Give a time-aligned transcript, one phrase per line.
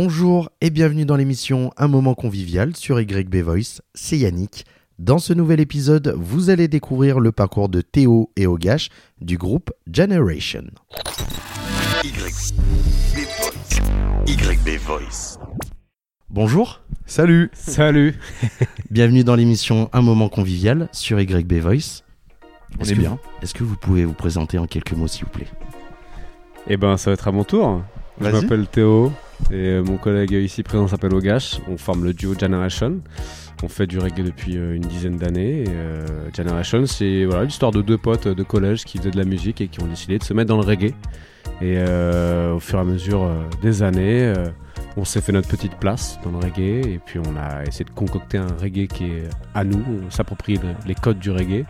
[0.00, 4.64] Bonjour et bienvenue dans l'émission Un moment convivial sur YB Voice, c'est Yannick.
[5.00, 8.90] Dans ce nouvel épisode, vous allez découvrir le parcours de Théo et Ogash
[9.20, 10.66] du groupe Generation.
[14.28, 15.36] YB Voice.
[16.30, 18.14] Bonjour, Salut Salut
[18.92, 22.04] bienvenue dans l'émission Un moment convivial sur YB Voice.
[22.78, 23.18] On est que bien.
[23.42, 25.48] Est-ce que vous pouvez vous présenter en quelques mots s'il vous plaît?
[26.68, 27.82] Eh ben, ça va être à mon tour.
[28.20, 29.12] Je m'appelle Théo
[29.50, 31.60] et euh, mon collègue ici présent s'appelle Ogash.
[31.68, 32.98] On forme le duo Generation.
[33.62, 35.64] On fait du reggae depuis euh, une dizaine d'années.
[35.68, 39.60] euh, Generation, c'est voilà, l'histoire de deux potes de collège qui faisaient de la musique
[39.60, 40.94] et qui ont décidé de se mettre dans le reggae.
[41.60, 44.32] Et euh, au fur et à mesure euh, des années,
[44.96, 47.90] on s'est fait notre petite place dans le reggae et puis on a essayé de
[47.90, 49.82] concocter un reggae qui est à nous.
[50.06, 51.64] On s'approprie le- les codes du reggae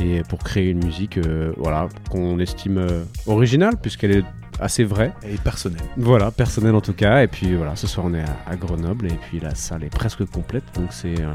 [0.00, 4.24] et pour créer une musique euh, voilà, qu'on estime euh, originale puisqu'elle est
[4.60, 5.12] assez vraie.
[5.24, 5.80] Et personnel.
[5.96, 7.22] Voilà, personnel en tout cas.
[7.22, 9.94] Et puis voilà, ce soir on est à, à Grenoble et puis la salle est
[9.94, 10.64] presque complète.
[10.74, 11.32] Donc c'est euh,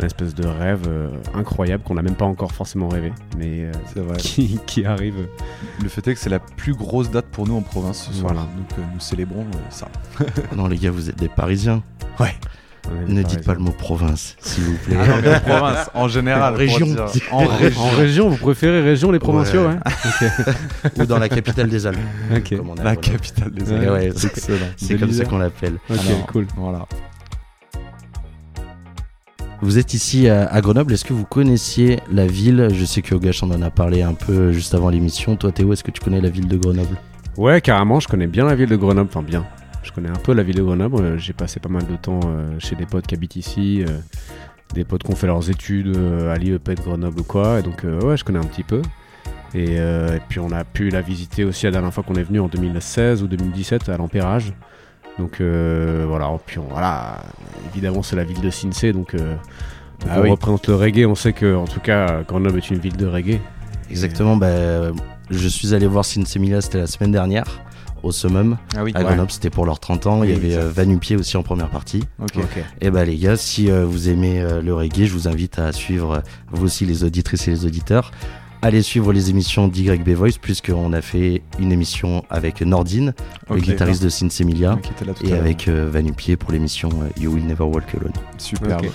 [0.00, 3.72] un espèce de rêve euh, incroyable qu'on n'a même pas encore forcément rêvé, mais euh,
[3.96, 4.16] vrai.
[4.18, 5.28] qui, qui arrive.
[5.82, 8.32] Le fait est que c'est la plus grosse date pour nous en province ce soir.
[8.32, 8.48] Voilà.
[8.56, 9.88] Donc euh, nous célébrons euh, ça.
[10.56, 11.82] Non les gars, vous êtes des Parisiens.
[12.18, 12.26] Des
[13.06, 14.96] Ne dites pas le mot province, s'il vous plaît.
[15.00, 16.54] Ah non, mais en province, en général.
[16.54, 16.86] En région.
[17.30, 17.80] En région.
[17.82, 19.74] En région, vous préférez région les provinciaux, Ouais.
[20.22, 21.98] ouais, Ou dans la capitale des Alpes.
[22.50, 23.90] Comme on La capitale des Alpes.
[23.90, 24.66] ouais, c'est excellent.
[24.76, 25.74] C'est De comme ça qu'on l'appelle.
[25.90, 26.46] Ok, Alors, cool.
[26.56, 26.86] Voilà.
[29.60, 32.68] Vous êtes ici à, à Grenoble, est-ce que vous connaissiez la ville?
[32.72, 35.34] Je sais que Ogash en en a parlé un peu juste avant l'émission.
[35.36, 36.96] Toi Théo, est-ce que tu connais la ville de Grenoble?
[37.36, 39.08] Ouais, carrément, je connais bien la ville de Grenoble.
[39.12, 39.44] Enfin, bien.
[39.88, 41.18] Je connais un peu la ville de Grenoble.
[41.18, 43.98] J'ai passé pas mal de temps euh, chez des potes qui habitent ici, euh,
[44.74, 47.58] des potes qui ont fait leurs études euh, à l'IEP de Grenoble ou quoi.
[47.58, 48.82] Et donc, ouais, je connais un petit peu.
[49.54, 52.38] Et, et puis, on a pu la visiter aussi la dernière fois qu'on est venu
[52.38, 54.52] en 2016 ou 2017 à l'Empérage.
[55.18, 56.30] Donc, voilà.
[56.44, 57.22] Puis, on- voilà.
[57.72, 58.92] Évidemment, c'est la ville de Sinsé.
[58.92, 59.16] Donc,
[60.06, 60.30] Ah on oui.
[60.30, 61.06] représente le reggae.
[61.06, 63.40] On sait que, en tout cas, Grenoble est une ville de reggae.
[63.90, 64.90] Exactement, bah,
[65.30, 67.46] je suis allé voir Sinsemilia, c'était la semaine dernière,
[68.02, 68.92] au Summum, Ah oui.
[68.94, 70.22] à Grenoble, c'était pour leurs 30 ans.
[70.24, 72.04] Il y avait euh, Vanupier aussi en première partie.
[72.20, 72.38] Ok.
[72.80, 75.72] Et bah les gars, si euh, vous aimez euh, le reggae, je vous invite à
[75.72, 76.20] suivre, euh,
[76.52, 78.10] vous aussi les auditrices et les auditeurs,
[78.62, 83.14] allez suivre les émissions d'YB Voice, puisqu'on a fait une émission avec Nordine,
[83.50, 84.08] le guitariste de
[84.62, 88.12] là tout et avec euh, Vanupier pour l'émission euh, You Will Never Walk Alone.
[88.36, 88.86] Superbe.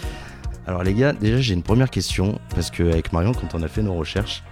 [0.66, 3.82] Alors les gars, déjà j'ai une première question, parce qu'avec Marion, quand on a fait
[3.82, 4.44] nos recherches,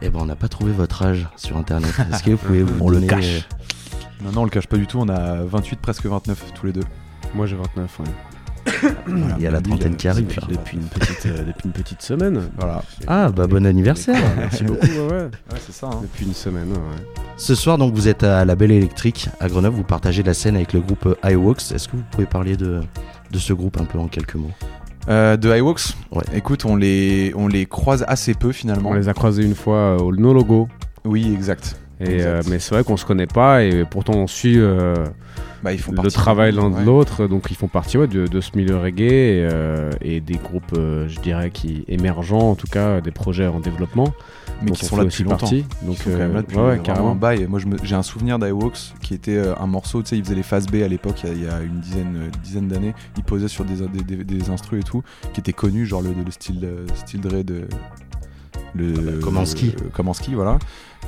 [0.00, 1.92] eh ben, on n'a pas trouvé votre âge sur internet.
[2.12, 3.48] Est-ce que vous pouvez vous On le donner, cache.
[4.24, 4.98] Non, non, on le cache pas du tout.
[5.00, 6.84] On a 28, presque 29 tous les deux.
[7.34, 8.00] Moi, j'ai 29.
[8.00, 8.06] ouais.
[9.06, 9.34] Voilà.
[9.38, 10.26] Il y a la trentaine qui arrive.
[10.26, 10.46] Depuis, là.
[10.50, 12.42] depuis une petite, euh, depuis une petite semaine.
[12.56, 12.82] Voilà.
[13.08, 14.86] Ah bah bon anniversaire Merci beaucoup.
[14.86, 15.22] Ouais, ouais.
[15.24, 15.88] Ouais, c'est ça.
[15.88, 15.98] hein.
[16.02, 16.70] Depuis une semaine.
[16.70, 17.04] ouais.
[17.36, 20.54] Ce soir donc vous êtes à la Belle Électrique à Grenoble, vous partagez la scène
[20.54, 21.72] avec le groupe euh, iWalks.
[21.72, 22.80] Est-ce que vous pouvez parler de,
[23.32, 24.52] de ce groupe un peu en quelques mots?
[25.08, 26.22] Euh, de iWalks Ouais.
[26.32, 28.90] Écoute, on les, on les croise assez peu finalement.
[28.90, 30.68] On les a croisés une fois euh, au No Logo.
[31.04, 31.80] Oui, exact.
[32.02, 34.94] Et, euh, mais c'est vrai qu'on se connaît pas et pourtant on suit euh,
[35.62, 36.80] Bah, ils font le travail l'un ouais.
[36.80, 37.26] de l'autre.
[37.26, 40.74] Donc ils font partie ouais, de, de ce milieu reggae et, euh, et des groupes,
[40.74, 44.12] je dirais, qui émergents, en tout cas des projets en développement.
[44.62, 45.36] mais qui on sont là depuis longtemps.
[45.38, 45.64] partie.
[45.82, 47.12] Ils Donc sont quand même là depuis ouais, carrément.
[47.12, 47.46] un bail.
[47.48, 50.66] Moi, j'ai un souvenir d'iWalks qui était un morceau, tu sais, ils faisaient les phases
[50.66, 52.94] B à l'époque, il y a- il y, a une dizaine, dizaine d'années.
[53.16, 55.02] Ils posaient sur des, des, des, des instrus et tout,
[55.32, 57.66] qui étaient connus, genre le, le style, style Dre de.
[58.74, 59.74] Le, Ah bah, Komansky.
[59.80, 60.58] euh, Komansky, voilà.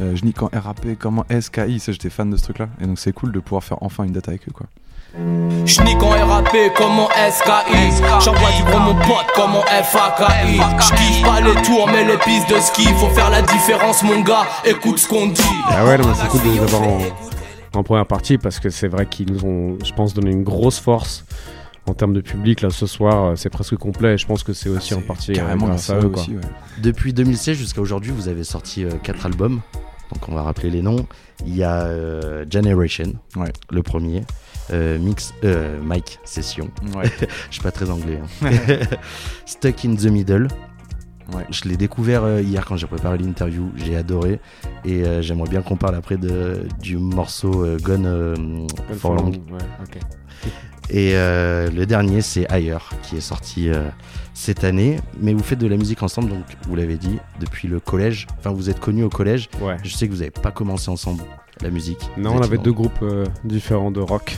[0.01, 2.69] Euh, je nique en RAP, comment SKI, ça j'étais fan de ce truc-là.
[2.81, 4.67] Et donc c'est cool de pouvoir faire enfin une date avec eux, quoi.
[5.65, 11.23] J'nique en RAP comme en SKI J'envoie du gros mon pote comme en FAKI J'kiffe
[11.23, 14.99] pas les tours mais les pistes de ski Faut faire la différence mon gars, écoute
[14.99, 16.99] ce qu'on dit Ah ouais, non, mais c'est cool de les avoir en,
[17.75, 20.81] en première partie parce que c'est vrai qu'ils nous ont, je pense, donné une grosse
[20.81, 21.25] force
[21.87, 22.61] en termes de public.
[22.63, 24.15] Là, ce soir, euh, c'est presque complet.
[24.15, 26.09] et Je pense que c'est aussi en partie euh, Carrément grâce à eux.
[26.09, 26.23] Quoi.
[26.23, 26.41] aussi, ouais.
[26.83, 29.61] Depuis 2016 jusqu'à aujourd'hui, vous avez sorti 4 albums.
[30.13, 31.07] Donc on va rappeler les noms.
[31.47, 33.53] Il y a euh, Generation, Ouais.
[33.71, 34.23] le premier.
[34.73, 36.71] Euh, Mix, euh, Mike Session.
[36.97, 37.11] Ouais.
[37.51, 38.19] Je suis pas très anglais.
[38.43, 38.49] hein.
[39.47, 40.49] Stuck in the Middle.
[41.33, 41.45] Ouais.
[41.51, 43.71] Je l'ai découvert euh, hier quand j'ai préparé l'interview.
[43.77, 44.41] J'ai adoré.
[44.85, 48.35] Et euh, j'aimerais bien qu'on parle après de, du morceau euh, Gone euh,
[48.97, 49.31] for Long.
[49.31, 49.59] Ouais.
[50.91, 53.71] Et le dernier, c'est Ailleurs, qui est sorti
[54.35, 54.99] cette année.
[55.19, 58.27] Mais vous faites de la musique ensemble, donc vous l'avez dit, depuis le collège.
[58.39, 59.49] Enfin, vous êtes connus au collège.
[59.63, 59.79] Ouais.
[59.83, 61.23] Je sais que vous n'avez pas commencé ensemble
[61.63, 62.11] la musique.
[62.19, 63.03] Non, on avait deux groupes
[63.45, 64.37] différents de rock.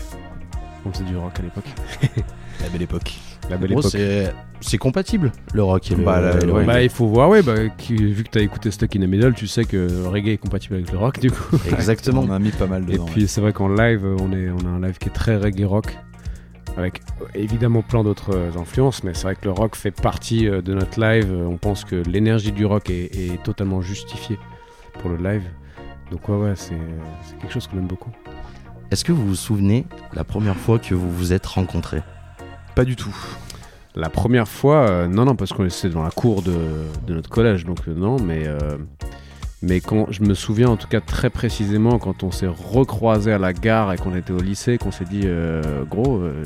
[0.85, 1.69] On faisait du rock à l'époque.
[2.62, 3.19] La belle époque.
[3.50, 4.34] La belle Gros, époque.
[4.60, 6.58] c'est compatible le rock et le, Bah, là, et le ouais.
[6.60, 6.66] reggae.
[6.66, 9.34] Bah, il faut voir, ouais, bah, qui- vu que t'as écouté Stuck in the Middle,
[9.34, 11.56] tu sais que le reggae est compatible avec le rock, du coup.
[11.70, 12.25] Exactement.
[12.26, 13.04] On a mis pas mal Et dedans.
[13.04, 15.64] puis, c'est vrai qu'en live, on, est, on a un live qui est très reggae
[15.64, 15.96] rock,
[16.76, 17.02] avec
[17.34, 20.75] évidemment plein d'autres euh, influences, mais c'est vrai que le rock fait partie euh, de
[20.75, 21.31] notre live.
[21.31, 24.38] Euh, On pense que l'énergie du rock est, est totalement justifiée
[25.00, 25.42] pour le live.
[26.10, 26.75] Donc, ouais, ouais, c'est
[27.40, 28.10] quelque chose qu'on aime beaucoup.
[28.90, 32.02] Est-ce que vous vous souvenez la première fois que vous vous êtes rencontrés?
[32.76, 33.17] Pas du tout.
[33.94, 36.52] La première fois, euh, non, non, parce qu'on était dans la cour de,
[37.06, 38.76] de notre collège, donc euh, non, mais, euh,
[39.62, 43.38] mais quand je me souviens en tout cas très précisément quand on s'est recroisé à
[43.38, 46.44] la gare et qu'on était au lycée, qu'on s'est dit, euh, gros, euh,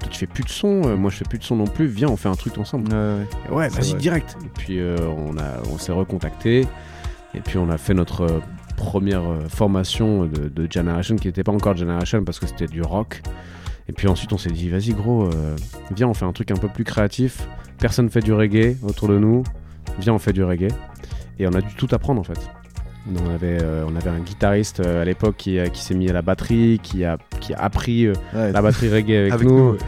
[0.00, 1.86] toi, tu fais plus de son, euh, moi je fais plus de son non plus,
[1.86, 2.94] viens, on fait un truc ensemble.
[3.50, 3.68] Ouais.
[3.68, 4.36] Et vas-y, direct.
[4.44, 6.66] Et puis euh, on, a, on s'est recontacté,
[7.32, 8.42] et puis on a fait notre
[8.76, 13.22] première formation de, de Generation, qui n'était pas encore Generation parce que c'était du rock.
[13.88, 15.56] Et puis ensuite on s'est dit, vas-y gros, euh,
[15.94, 17.48] viens, on fait un truc un peu plus créatif.
[17.78, 19.42] Personne fait du reggae autour de nous.
[20.00, 20.68] Viens, on fait du reggae.
[21.38, 22.38] Et on a dû tout apprendre en fait.
[23.10, 26.10] On, avait, euh, on avait un guitariste euh, à l'époque qui, a- qui s'est mis
[26.10, 29.46] à la batterie, qui a, qui a appris euh, Ouais, la batterie reggae avec, avec
[29.48, 29.72] nous.
[29.72, 29.78] nous.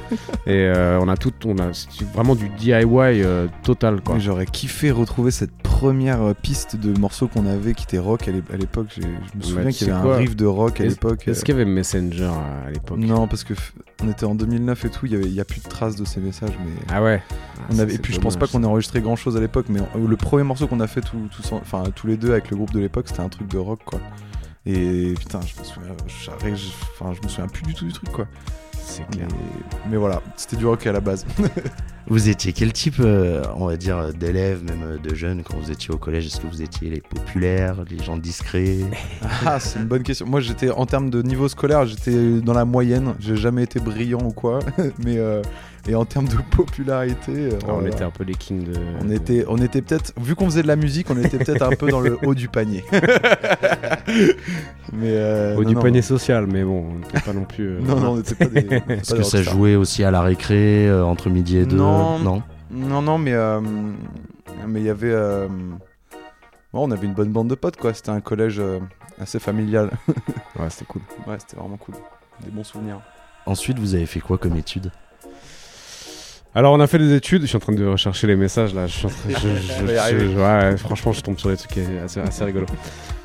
[0.47, 1.71] Et on a tout, on a
[2.15, 3.23] vraiment du DIY
[3.63, 4.19] total quoi.
[4.19, 8.33] J'aurais kiffé retrouver cette première euh, piste de morceaux qu'on avait qui était rock à
[8.33, 8.89] l'é- à l'époque.
[9.01, 11.27] Je me souviens tu qu'il y avait un riff de rock à l'époque.
[11.27, 12.31] Est-ce euh, qu'il y avait Messenger
[12.67, 12.99] à, l'époque?
[12.99, 13.55] Non, parce que
[14.03, 15.97] on était en 2009 et tout, il y avait- il y a plus de traces
[15.97, 16.53] de ces messages.
[16.63, 17.23] Mais Ah ouais.
[17.71, 19.81] on avait, et puis je pense pas qu'on ait enregistré grand chose à l'époque, mais
[19.99, 21.03] le premier morceau qu'on a fait
[21.53, 24.01] enfin, tous les deux avec le groupe de l'époque, c'était un truc de rock quoi.
[24.67, 28.27] Et putain, je me souviens, je me souviens plus du tout du truc quoi.
[28.91, 29.29] C'est Mais, clair.
[29.89, 31.25] mais voilà, c'était du rock à la base.
[32.09, 35.71] Vous étiez quel type, euh, on va dire, d'élèves, même euh, de jeunes, quand vous
[35.71, 36.27] étiez au collège?
[36.27, 38.79] Est-ce que vous étiez les populaires, les gens discrets?
[39.47, 40.27] Ah, c'est une bonne question.
[40.27, 43.15] Moi, j'étais en termes de niveau scolaire, j'étais dans la moyenne.
[43.21, 44.59] J'ai jamais été brillant ou quoi,
[45.05, 45.41] mais euh,
[45.89, 47.89] et en termes de popularité, euh, on voilà.
[47.89, 48.75] était un peu les kings de.
[49.03, 51.71] on était, on était peut-être, vu qu'on faisait de la musique, on était peut-être un
[51.77, 52.85] peu dans le haut du panier.
[54.93, 57.69] mais euh, au non, du non, panier social, mais bon, on n'était pas non plus.
[57.77, 58.61] euh, Non, non, on n'était pas des.
[58.89, 61.77] Est-ce que ça jouait aussi à la récré, euh, entre midi et deux?
[61.77, 62.19] Non.
[62.19, 62.43] Non?
[62.71, 63.61] Non, non, mais euh,
[64.67, 65.11] mais il y avait.
[65.13, 65.49] euh,
[66.73, 67.95] bon, on avait une bonne bande de potes, quoi.
[67.95, 68.79] C'était un collège euh,
[69.21, 69.91] assez familial.
[70.59, 71.03] Ouais, c'était cool.
[71.27, 71.95] ouais, c'était vraiment cool.
[72.45, 73.01] Des bons souvenirs.
[73.47, 74.93] Ensuite, vous avez fait quoi comme études
[76.55, 77.43] Alors, on a fait des études.
[77.43, 78.87] Je suis en train de rechercher les messages là.
[78.87, 80.37] Je suis en train- je-
[80.71, 82.67] ouais, franchement, je tombe sur des trucs assez, assez rigolos.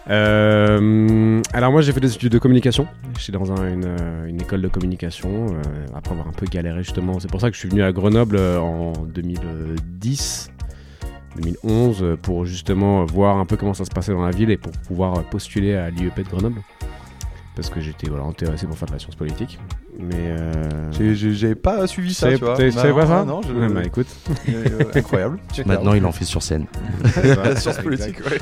[0.09, 2.87] Euh, alors, moi, j'ai fait des études de communication.
[3.17, 5.47] J'étais dans un- une, euh, une école de communication.
[5.47, 5.61] euh,
[5.95, 7.19] après avoir un peu galéré, justement.
[7.19, 10.51] C'est pour ça que je suis venu à Grenoble en 2010.
[11.37, 14.57] 2011 euh, pour justement voir un peu comment ça se passait dans la ville et
[14.57, 16.61] pour pouvoir postuler à l'IEP de Grenoble
[17.57, 19.59] parce que j'étais voilà, intéressé pour faire de la science politique
[19.99, 20.91] mais euh...
[20.91, 22.57] J'avais pas suivi ça, tu vois.
[22.57, 23.53] Non, pas ça Non, je...
[23.53, 24.07] Ouais, bah, écoute
[24.49, 25.39] Euh, incroyable.
[25.65, 26.65] Maintenant, il en fait sur scène.
[27.23, 28.37] la science politique, ouais.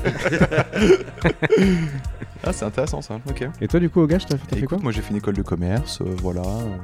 [2.44, 3.20] ah, c'est intéressant ça.
[3.28, 3.48] Ok.
[3.62, 5.42] et toi du coup au gage t'as fait, quoi moi j'ai fait une école de
[5.42, 6.78] commerce, euh, voilà, euh,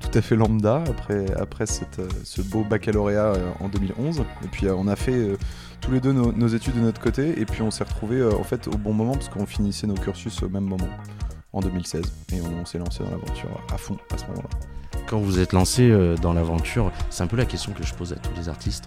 [0.00, 4.20] tout à fait lambda après, après cette, euh, ce beau baccalauréat euh, en 2011.
[4.44, 5.36] Et puis euh, on a fait euh,
[5.80, 8.32] tous les deux nos, nos études de notre côté, et puis on s'est retrouvés euh,
[8.34, 10.88] en fait au bon moment parce qu'on finissait nos cursus au même moment,
[11.54, 12.02] en 2016.
[12.34, 14.48] Et on, on s'est lancé dans l'aventure à fond à ce moment-là.
[15.06, 18.12] Quand vous êtes lancé euh, dans l'aventure, c'est un peu la question que je pose
[18.12, 18.84] à tous les artistes.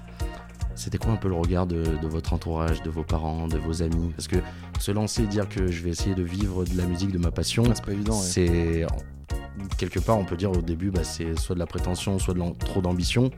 [0.76, 3.82] C'était quoi un peu le regard de, de votre entourage, de vos parents, de vos
[3.82, 4.12] amis?
[4.16, 4.38] Parce que
[4.80, 7.32] se lancer et dire que je vais essayer de vivre de la musique, de ma
[7.32, 8.14] passion, Ah, c'est pas évident.
[8.14, 8.24] ouais.
[8.24, 8.86] c'est
[9.80, 12.42] quelque part on peut dire au début bah, c'est soit de la prétention soit de
[12.60, 13.32] trop d'ambition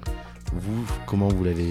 [0.54, 1.70] vous comment vous l'avez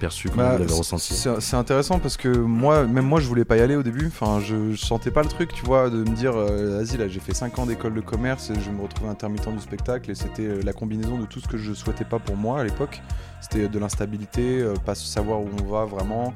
[0.00, 3.44] perçu comment Bah, vous l'avez ressenti C'est intéressant parce que moi, même moi, je voulais
[3.44, 4.06] pas y aller au début.
[4.06, 7.08] Enfin, je, je sentais pas le truc, tu vois, de me dire, euh, vas-y, là,
[7.08, 10.14] j'ai fait 5 ans d'école de commerce et je me retrouvais intermittent du spectacle et
[10.14, 13.02] c'était euh, la combinaison de tout ce que je souhaitais pas pour moi à l'époque.
[13.42, 16.32] C'était de l'instabilité, euh, pas savoir où on va vraiment.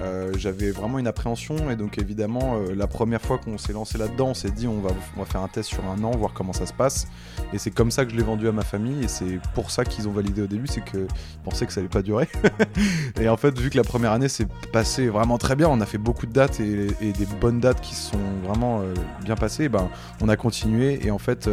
[0.00, 3.98] Euh, J'avais vraiment une appréhension et donc évidemment, euh, la première fois qu'on s'est lancé
[3.98, 6.32] là-dedans, on s'est dit, on va, on va faire un test sur un an, voir
[6.32, 7.06] comment ça se passe.
[7.52, 9.84] Et c'est comme ça que je l'ai vendu à ma famille et c'est pour ça
[9.84, 11.06] qu'ils ont validé au début, c'est qu'ils
[11.44, 12.28] pensaient que ça allait pas durer.
[13.20, 15.86] Et en fait, vu que la première année s'est passée vraiment très bien, on a
[15.86, 18.82] fait beaucoup de dates et, des bonnes dates qui sont vraiment
[19.22, 19.88] bien passées, ben,
[20.20, 21.04] on a continué.
[21.06, 21.48] Et en fait,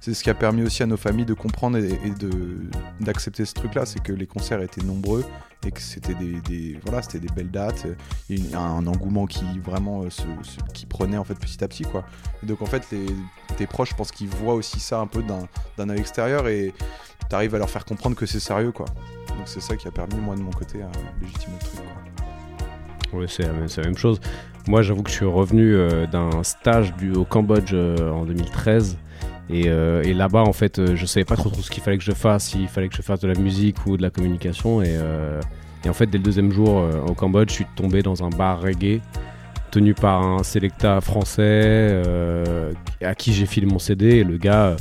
[0.00, 2.12] c'est ce qui a permis aussi à nos familles de comprendre et, et
[3.00, 3.86] d'accepter ce truc-là.
[3.86, 5.24] C'est que les concerts étaient nombreux
[5.66, 7.86] et que c'était des, voilà, des belles dates.
[8.30, 10.08] Il y un, engouement qui vraiment euh,
[10.72, 11.82] qui prenait en fait petit à petit.
[11.82, 12.04] Quoi.
[12.42, 13.06] Donc en fait, les,
[13.56, 16.72] tes proches, je pense qu'ils voient aussi ça un peu d'un, œil extérieur et
[17.28, 18.72] tu arrives à leur faire comprendre que c'est sérieux.
[18.72, 18.86] quoi.
[19.28, 21.80] Donc c'est ça qui a permis, moi, de mon côté, à légitimer le truc.
[23.10, 23.20] Quoi.
[23.20, 24.20] Ouais, c'est la, même- chose.
[24.66, 28.96] Moi, j'avoue que je suis revenu euh, d'un stage au Cambodge euh, en 2013.
[29.52, 31.98] Et, euh, et là-bas, en fait, euh, je savais pas trop, trop ce qu'il fallait
[31.98, 34.80] que je fasse, s'il fallait que je fasse de la musique ou de la communication.
[34.80, 35.40] Et, euh,
[35.84, 38.60] et en fait, dès le deuxième jour au Cambodge, je suis tombé dans un bar
[38.60, 39.00] reggae
[39.70, 42.02] tenu par un sélecta français
[43.00, 44.16] à qui j'ai filé mon CD.
[44.16, 44.76] Et le gars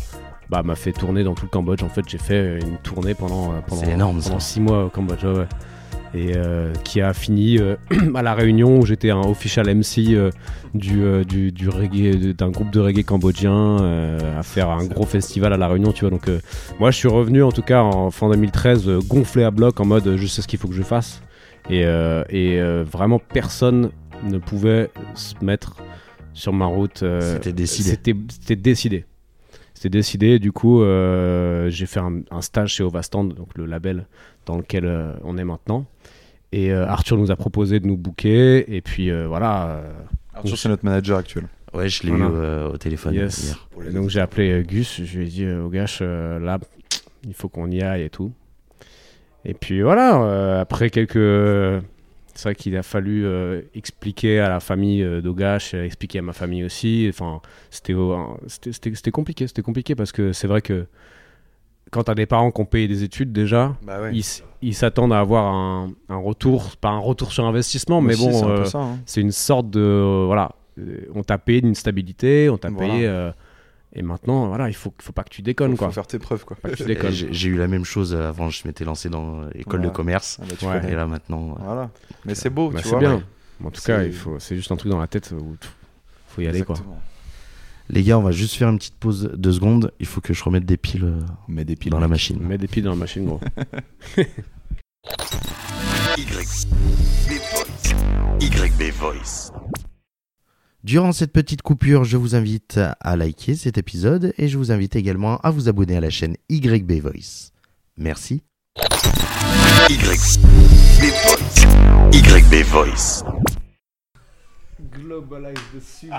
[0.49, 1.83] bah, m'a fait tourner dans tout le Cambodge.
[1.83, 5.23] En fait, j'ai fait une tournée pendant, pendant, énorme, six mois au Cambodge.
[5.23, 5.47] ouais, ouais.
[6.15, 7.75] Et euh, qui a fini euh,
[8.15, 10.31] à la Réunion où j'étais un official MC euh,
[10.73, 13.77] du, du, du reggae, d'un groupe de reggae cambodgien
[14.37, 16.09] à faire un gros festival à la Réunion, tu vois.
[16.09, 16.27] Donc
[16.79, 19.85] moi je suis revenu en tout cas en fin 2013 euh, gonflé à bloc en
[19.85, 21.21] mode je sais ce qu'il faut que je fasse.
[21.69, 23.91] Et, et vraiment personne
[24.23, 25.75] ne pouvait se mettre
[26.33, 27.03] sur ma route.
[27.19, 27.89] C'était décidé.
[27.89, 29.05] C'était c'était décidé.
[29.79, 30.39] C'était décidé.
[30.39, 34.07] Du coup, euh, j'ai fait un, un stage chez Ovastand, donc le label
[34.45, 35.85] dans lequel euh, on est maintenant.
[36.51, 38.65] Et euh, Arthur nous a proposé de nous booker.
[38.75, 39.67] Et puis euh, voilà.
[39.71, 39.91] euh,
[40.33, 41.47] Arthur, c'est notre manager actuel.
[41.73, 42.25] Ouais, je l'ai Voilà.
[42.25, 43.43] eu euh, au téléphone Yes.
[43.77, 43.87] hier.
[43.87, 46.57] Et donc j'ai appelé euh, Gus, je lui ai dit au gars, euh, là,
[47.27, 48.31] il faut qu'on y aille et tout.
[49.45, 51.83] Et puis voilà, euh, après quelques...
[52.35, 56.31] C'est vrai qu'il a fallu euh, expliquer à la famille euh, d'Ogash, expliquer à ma
[56.31, 57.05] famille aussi.
[57.09, 57.93] Enfin, c'était
[58.47, 60.85] c'était- c'était c'était compliqué, c'était compliqué parce que c'est vrai que
[61.91, 64.11] quand t'as des parents qui ont payé des études déjà, Bah ouais.
[64.61, 68.45] ils s'attendent à avoir un, un retour, pas un retour sur investissement, mais bon, c'est
[68.45, 68.97] euh, hein.
[69.05, 72.93] c'est une sorte de euh, voilà euh, on t'a payé d'une stabilité on t'a Voilà.
[72.93, 73.31] payé euh,
[73.93, 76.19] et maintenant voilà il faut faut pas que tu déconnes faut, quoi faut faire tes
[76.19, 76.57] preuves quoi.
[76.77, 76.83] Tu
[77.31, 80.37] J'ai eu la même chose avant, je m'étais lancé dans l'école de commerce.
[80.41, 80.91] Ah bah, tu Ouais.
[80.91, 81.89] Et là maintenant, Voilà.
[82.25, 82.99] Mais c'est beau, Bah, tu c'est vois.
[82.99, 83.23] bien ouais.
[83.65, 85.67] en tout cas C'est- il faut c'est juste un truc dans la tête où t-
[86.27, 87.01] faut y aller quoi Exactement.
[87.89, 89.91] Les gars, on va juste faire une petite pause de secondes.
[89.99, 92.39] Il faut que je remette des piles euh, Mais des piles dans la machine.
[92.39, 93.39] mets des pieds dans la machine gros
[98.41, 99.51] YB Voice.
[100.83, 104.95] Durant cette petite coupure, je vous invite à liker cet épisode et je vous invite
[104.95, 107.51] également à vous abonner à la chaîne YB Voice.
[107.97, 108.43] Merci.
[112.13, 113.23] YB Voice.
[114.79, 116.05] YB Voice.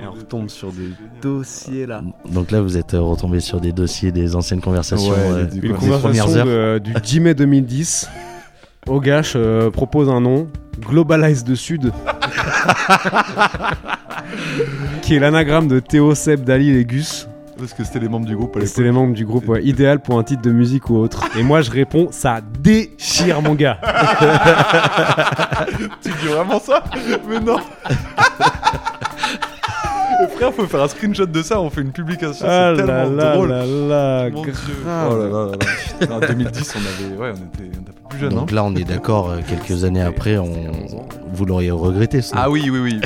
[0.00, 0.90] et on retombe sur des
[1.22, 5.12] dossiers là Donc là, vous êtes euh, retombé sur des dossiers des anciennes conversations.
[5.12, 8.08] Ouais, euh, des- des une Des conversation premières de- du 10 mai 2010
[8.88, 10.48] Ogash euh, propose un nom
[10.80, 11.92] Globalize de Sud.
[15.02, 18.36] Qui est l'anagramme de Théo Seb Dali et Gus Parce que c'était les membres du
[18.36, 19.64] groupe à C'était les membres du groupe, ouais.
[19.64, 21.24] idéal pour un titre de musique ou autre.
[21.38, 23.78] Et moi je réponds, ça déchire mon gars.
[26.02, 26.84] Tu dis vraiment ça?
[27.28, 27.58] Mais non
[30.36, 33.16] frère, faut faire un screenshot de ça, on fait une publication, Ah c'est là tellement
[33.16, 33.48] là drôle.
[33.48, 34.54] là là, Mon Dieu.
[34.84, 36.14] Oh là là là là.
[36.16, 38.54] En 2010, on avait, ouais, on était, on était un peu plus jeunes, Donc hein.
[38.54, 40.50] là, on est d'accord, euh, quelques années après, on...
[41.32, 42.36] vous l'auriez regretté ça.
[42.38, 43.00] Ah oui, oui, oui.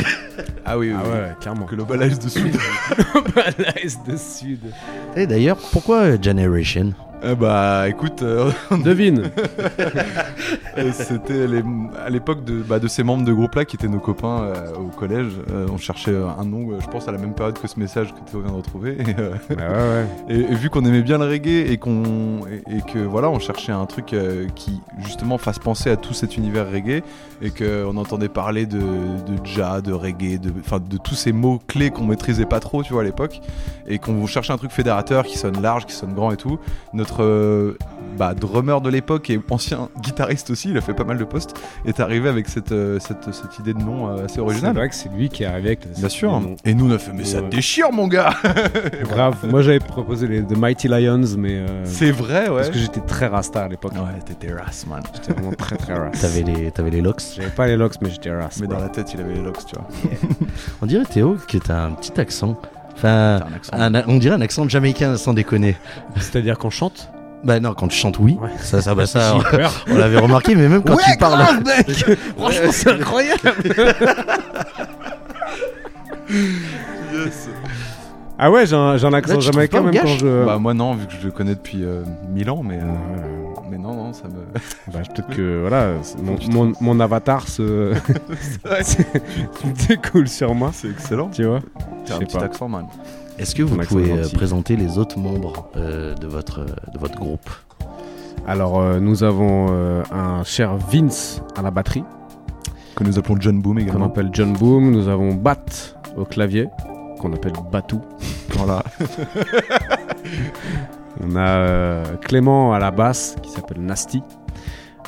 [0.64, 0.97] Ah oui, oui.
[0.99, 1.12] Ah oui.
[1.12, 1.67] ouais, clairement.
[1.67, 2.50] Globalize dessus.
[3.14, 4.61] Globalize de Sud.
[5.17, 6.93] Et d'ailleurs, pourquoi Generation?
[7.23, 8.50] Eh bah, écoute, euh,
[8.85, 9.31] Devine.
[10.93, 11.62] C'était les-
[12.05, 14.73] à l'époque de, bah, de ces membres de groupe là qui étaient nos copains euh,
[14.77, 15.33] au collège.
[15.50, 18.12] Euh, on cherchait un nom, euh, je pense, à la même période que ce message
[18.15, 18.97] que Théo vient de retrouver.
[19.00, 20.07] Et, euh, ouais, ouais.
[20.35, 23.39] et- et vu qu'on aimait bien le reggae et, qu'on, et, et que voilà, on
[23.39, 27.03] cherchait un truc euh, qui justement fasse penser à tout cet univers reggae
[27.43, 31.61] et qu'on entendait parler de, de ja, de reggae, de, enfin, de tous ces mots
[31.67, 33.41] clés qu'on maîtrisait pas trop, tu vois, à l'époque.
[33.87, 36.59] Et qu'on cherchait un truc fédérateur qui sonne large, qui sonne grand et tout.
[36.93, 37.76] Notre euh,
[38.17, 41.55] bah, drummer de l'époque et ancien guitariste aussi, il a fait pas mal de postes,
[41.85, 44.75] est arrivé avec cette, euh, cette, cette idée de nom euh, assez C'est originale.
[44.76, 45.88] vrai que c'est lui qui est arrivé avec.
[45.99, 46.31] Bien sûr.
[46.40, 46.55] nom.
[46.64, 47.49] Et nous on a fait mais ça Ouais.
[47.49, 48.35] déchire mon gars.
[49.05, 49.37] Grave.
[49.49, 51.55] Moi j'avais proposé les The Mighty Lions, mais.
[51.59, 52.57] euh, C'est vrai ouais.
[52.57, 53.93] Parce que j'étais très rasta à l'époque.
[53.95, 55.02] Ouais t'étais ras man.
[55.14, 56.11] J'étais vraiment très très ras.
[56.11, 58.57] T'avais les, t'avais les locks J'avais pas les locks, mais j'étais ras.
[58.61, 58.76] Mais bro.
[58.76, 59.87] dans la tête il avait les locks tu vois.
[60.83, 62.57] On dirait Théo que t'as un petit accent.
[63.00, 63.40] Enfin,
[63.73, 65.76] un un- on dirait un accent jamaïcain sans déconner.
[66.16, 67.09] C'est-à-dire qu'on chante
[67.42, 68.37] Bah non, quand tu chantes, oui.
[68.40, 68.50] Ouais.
[68.61, 69.37] Ça, ça, bah ça,
[69.90, 71.42] on l'avait remarqué, mais même quand tu parles.
[72.37, 73.40] Franchement, c'est incroyable.
[76.30, 77.49] Yes.
[78.38, 80.45] Ah ouais, j'ai un, accent Là, jamaïcain même quand je.
[80.47, 83.39] Bah moi non vu que je le connais depuis euh, 1000 ans mais, euh, Ouais.
[83.71, 84.93] Mais non non ça me...
[84.93, 87.95] Bah, peut-être que voilà, mon, mon, mon avatar se
[89.89, 91.29] découle sur moi, C'est excellent.
[91.31, 91.61] tu vois.
[92.07, 92.45] T'as un petit pas.
[92.45, 92.87] accent man.
[93.39, 97.15] Est-ce que vous Ton pouvez euh, présenter les autres membres euh, de, votre, de votre
[97.19, 97.49] groupe?
[98.47, 102.05] Alors, euh, nous avons euh, un cher Vince à la batterie,
[102.97, 104.07] Que nous appelons John Boom qu'on également.
[104.07, 104.91] appelle John Boom.
[104.91, 105.65] Nous avons Bat
[106.17, 106.67] au clavier,
[107.19, 108.00] qu'on appelle Batou.
[108.50, 108.83] Voilà.
[111.23, 114.23] On a euh, Clément à la basse, qui s'appelle Nasty.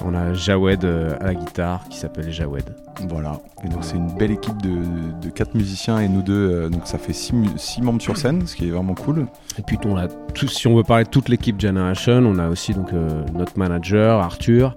[0.04, 2.74] On a Jawed euh, à la guitare qui s'appelle Jawed.
[3.08, 3.38] Voilà.
[3.64, 4.70] Et donc c'est une belle équipe de,
[5.20, 7.32] de quatre musiciens et nous deux, euh, donc ça fait six,
[7.80, 9.26] membres sur scène, ce qui est vraiment cool.
[9.58, 12.48] Et puis on a tout, si on veut parler de toute l'équipe Generation, on a
[12.48, 14.74] aussi donc euh, notre manager Arthur,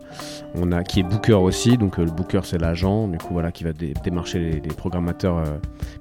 [0.54, 3.52] on a qui est booker aussi, donc euh, le booker c'est l'agent, du coup voilà
[3.52, 5.44] qui va dé- démarcher les, les programmateurs euh,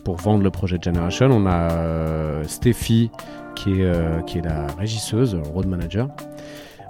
[0.04, 1.28] pour vendre le projet Generation.
[1.30, 3.10] On a Stéphie
[3.54, 6.08] qui est euh, qui est la régisseuse, le road manager.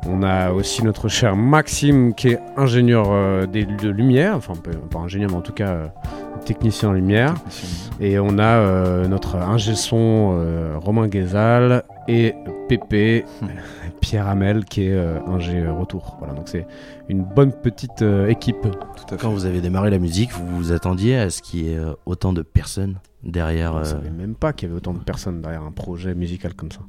[0.06, 4.52] On a aussi notre cher Maxime qui est ingénieur euh, des- de lumière, enfin
[4.90, 5.86] pas, ingénieur mais en tout cas euh,
[6.44, 7.34] technicien en lumière.
[8.00, 12.34] Et on a euh, notre ingé son euh, Romain Guézal et
[12.68, 13.24] Pépé,
[14.00, 16.16] Pierre Hamel qui est euh, ingé euh, retour.
[16.18, 16.66] Voilà, donc c'est
[17.08, 18.62] une bonne petite euh, équipe.
[18.62, 19.16] Tout à fait.
[19.16, 22.32] Quand vous avez démarré la musique, vous vous attendiez à ce qu'il y ait autant
[22.32, 25.72] de personnes derrière On savait même pas qu'il y avait autant de personnes derrière un
[25.72, 26.80] projet musical comme ça.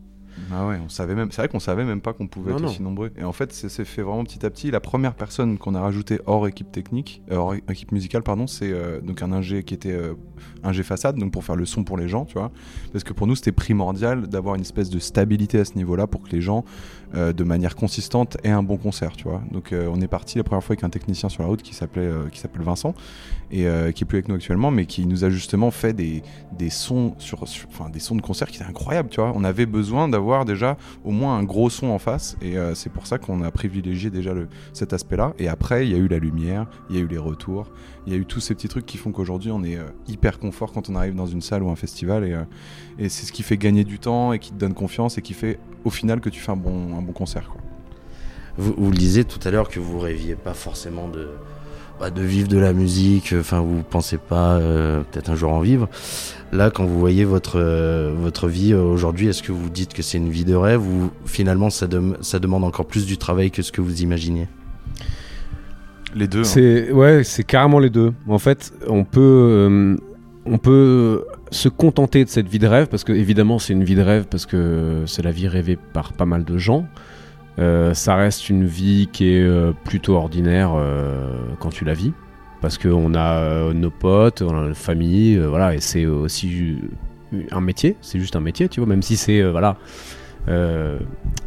[0.51, 1.31] Ah ouais, on savait même.
[1.31, 2.69] C'est vrai qu'on savait même pas qu'on pouvait Non, être non.
[2.69, 3.11] aussi nombreux.
[3.17, 4.69] Et en fait, c'est c'est fait vraiment petit à petit.
[4.71, 8.71] La première personne qu'on a rajoutée hors équipe technique, euh, hors équipe musicale, pardon, c'est
[8.71, 10.13] euh, donc un ingé qui était euh,
[10.63, 12.51] ingé façade, donc pour faire le son pour les gens, tu vois.
[12.91, 16.21] Parce que pour nous, c'était primordial d'avoir une espèce de stabilité à ce niveau-là pour
[16.23, 16.65] que les gens,
[17.15, 19.41] euh, de manière consistante, aient un bon concert, tu vois.
[19.51, 21.73] Donc euh, on est parti la première fois avec un technicien sur la route qui
[21.73, 22.93] s'appelait euh, qui s'appelle Vincent
[23.51, 26.23] et qui est plus avec nous actuellement, mais qui nous a justement fait des,
[26.57, 29.31] des sons sur, enfin des sons de concert qui étaient incroyables, tu vois.
[29.35, 33.05] On avait besoin d'avoir déjà au moins un gros son en face, et c'est pour
[33.05, 34.33] ça qu'on a privilégié déjà
[34.73, 35.33] cet aspect-là.
[35.37, 37.71] Et après, il y a eu la lumière, il y a eu les retours,
[38.07, 40.73] il y a eu tous ces petits trucs qui font qu'aujourd'hui on est hyper confort
[40.73, 42.35] quand on arrive dans une salle ou un festival, et,
[42.97, 45.33] et c'est ce qui fait gagner du temps et qui te donne confiance et qui
[45.33, 47.61] fait au final que tu fais un bon, bon concert, quoi.
[48.57, 51.27] Vous, vous le disiez tout à l'heure que vous rêviez pas forcément de,
[51.99, 55.59] bah, de vivre de la musique, enfin vous pensez pas euh, peut-être un jour en
[55.59, 55.89] vivre.
[56.53, 60.01] Là, quand vous voyez votre, euh, votre vie euh, aujourd'hui, est-ce que vous dites que
[60.01, 63.51] c'est une vie de rêve ou finalement ça, dem- ça demande encore plus du travail
[63.51, 64.47] que ce que vous imaginiez?
[66.15, 66.39] Les deux.
[66.41, 66.43] hein.
[66.45, 68.13] C'est ouais, c'est carrément les deux.
[68.29, 69.97] En fait, on peut euh,
[70.45, 73.95] on peut se contenter de cette vie de rêve parce que évidemment c'est une vie
[73.95, 76.85] de rêve parce que c'est la vie rêvée par pas mal de gens.
[77.57, 82.11] Euh, ça reste une vie qui est euh, plutôt ordinaire euh, quand tu la vis
[82.61, 86.79] parce qu'on a nos potes, on a notre famille, voilà, et c'est aussi
[87.51, 87.95] un métier.
[88.01, 89.77] C'est juste un métier, tu vois, même si c'est voilà.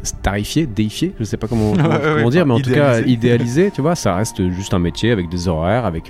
[0.01, 3.69] Starifié, déifié, je sais pas comment, ouais, dire, mais en tout cas idéalisé.
[3.69, 6.09] tu vois, ça reste juste un métier avec des horaires, avec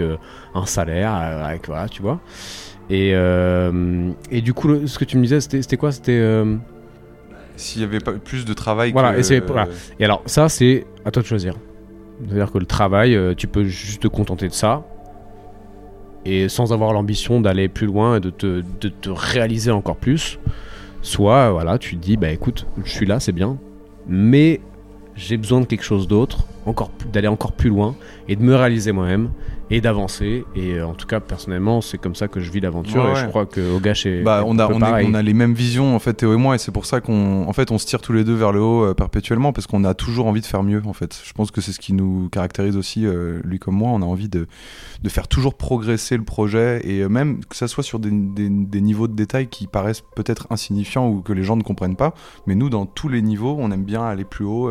[0.54, 2.20] un salaire, avec voilà, tu vois.
[2.90, 5.92] Et, euh, et du coup, le- ce que tu me disais, c'était quoi?
[5.92, 6.56] C'était euh,
[7.56, 9.34] S'il y avait pas plus de travail Voilà, que...
[9.34, 9.68] et voilà.
[10.00, 11.56] Et alors, ça, c'est à toi de choisir.
[12.26, 14.84] C'est-à-dire que le travail, euh, tu peux juste te contenter de ça.
[16.26, 20.40] Et sans avoir l'ambition d'aller plus loin et de te, de te réaliser encore plus.
[21.02, 23.58] Soit, voilà, tu te dis, bah écoute, je suis là, c'est bien.
[24.08, 24.60] Mais
[25.16, 27.96] j'ai besoin de quelque chose d'autre, encore d'aller encore plus loin
[28.28, 29.30] et de me réaliser moi-même
[29.72, 30.46] et d'avancer.
[30.56, 33.04] Et euh, en tout cas, personnellement, c'est comme ça que je vis l'aventure.
[33.04, 34.24] Ouais, et je crois que Ogash est.
[34.24, 35.08] Bah, on a, on, est- pareil.
[35.10, 37.48] on a les mêmes visions en fait Théo et moi et c'est pour ça qu'on
[37.48, 39.84] en fait on se tire tous les deux vers le haut euh, perpétuellement parce qu'on
[39.84, 41.22] a toujours envie de faire mieux en fait.
[41.24, 43.90] Je pense que c'est ce qui nous caractérise aussi euh, lui comme moi.
[43.92, 44.48] On a envie de,
[45.04, 48.50] de faire toujours progresser le projet et euh, même que ça soit sur des, des-
[48.50, 52.14] des niveaux de détail qui paraissent peut-être insignifiants ou que les gens ne comprennent pas.
[52.48, 54.70] Mais nous dans tous les niveaux on aime bien aller plus haut.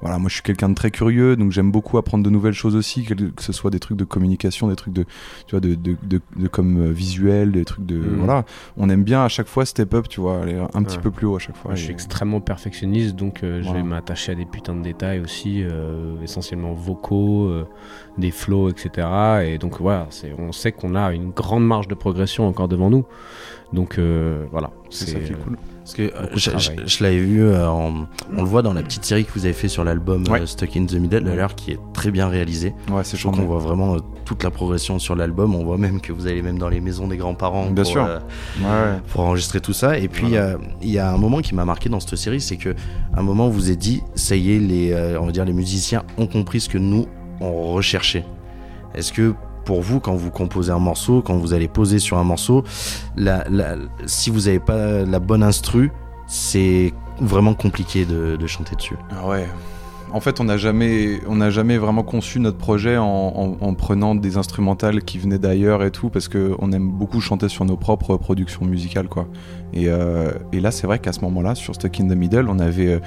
[0.00, 2.76] Voilà, moi je suis quelqu'un de très curieux, donc j'aime beaucoup apprendre de nouvelles choses
[2.76, 5.02] aussi, que, que ce soit des trucs de communication, des trucs de,
[5.46, 8.18] tu vois, de, de, de, de comme euh, visuel, des trucs de, Mhm.
[8.18, 8.44] voilà,
[8.76, 11.26] on aime bien à chaque fois step up, tu vois, aller un petit peu plus
[11.26, 11.70] haut à chaque fois.
[11.70, 15.20] Moi, je suis extrêmement perfectionniste, donc euh, je vais m'attacher à des putains de détails
[15.20, 17.66] aussi, euh, essentiellement vocaux, euh,
[18.18, 19.06] des flows, etc.
[19.44, 22.90] Et donc voilà, c'est- on sait qu'on a une grande marge de progression encore devant
[22.90, 23.04] nous.
[23.72, 23.98] Donc
[24.50, 25.56] voilà, c'est ça qui est cool.
[25.88, 26.82] Parce que euh, je, je- travail.
[26.86, 29.68] je l'avais vu, euh, on le voit dans la petite série que vous avez fait
[29.68, 30.44] sur l'album euh.
[30.44, 32.74] Stuck in the Middle, d'ailleurs, qui est très bien réalisé.
[32.90, 33.30] Ouais, c'est chaud.
[33.30, 35.54] qu'on voit vraiment euh, toute la progression sur l'album.
[35.54, 38.02] On voit même que vous allez même dans les maisons des grands-parents Bien pour, sûr.
[38.60, 39.96] Ouais, pour enregistrer tout ça.
[39.98, 40.56] Et puis Voilà.
[40.82, 42.74] il y a un moment qui m'a marqué dans cette série, c'est que
[43.14, 46.02] à un moment vous êtes dit, ça y est, les, on va dire les musiciens
[46.18, 47.06] ont compris ce que nous
[47.40, 48.26] on recherchait.
[48.94, 49.32] Est-ce que
[49.68, 52.64] pour vous, quand vous composez un morceau, quand vous allez poser sur un morceau,
[54.06, 55.92] si vous n'avez pas la bonne instru,
[56.26, 58.96] c'est vraiment compliqué de, de chanter dessus.
[59.10, 59.46] Ah ouais.
[60.12, 64.14] En fait, on n'a jamais, on jamais vraiment conçu notre projet en, en- en prenant
[64.14, 67.76] des instrumentales qui venaient d'ailleurs et tout, parce que on aime beaucoup chanter sur nos
[67.76, 69.28] propres productions musicales, quoi.
[69.74, 72.58] Et, euh, et là, c'est vrai qu'à ce moment-là, sur Stuck in the Middle, on
[72.58, 73.00] avait euh,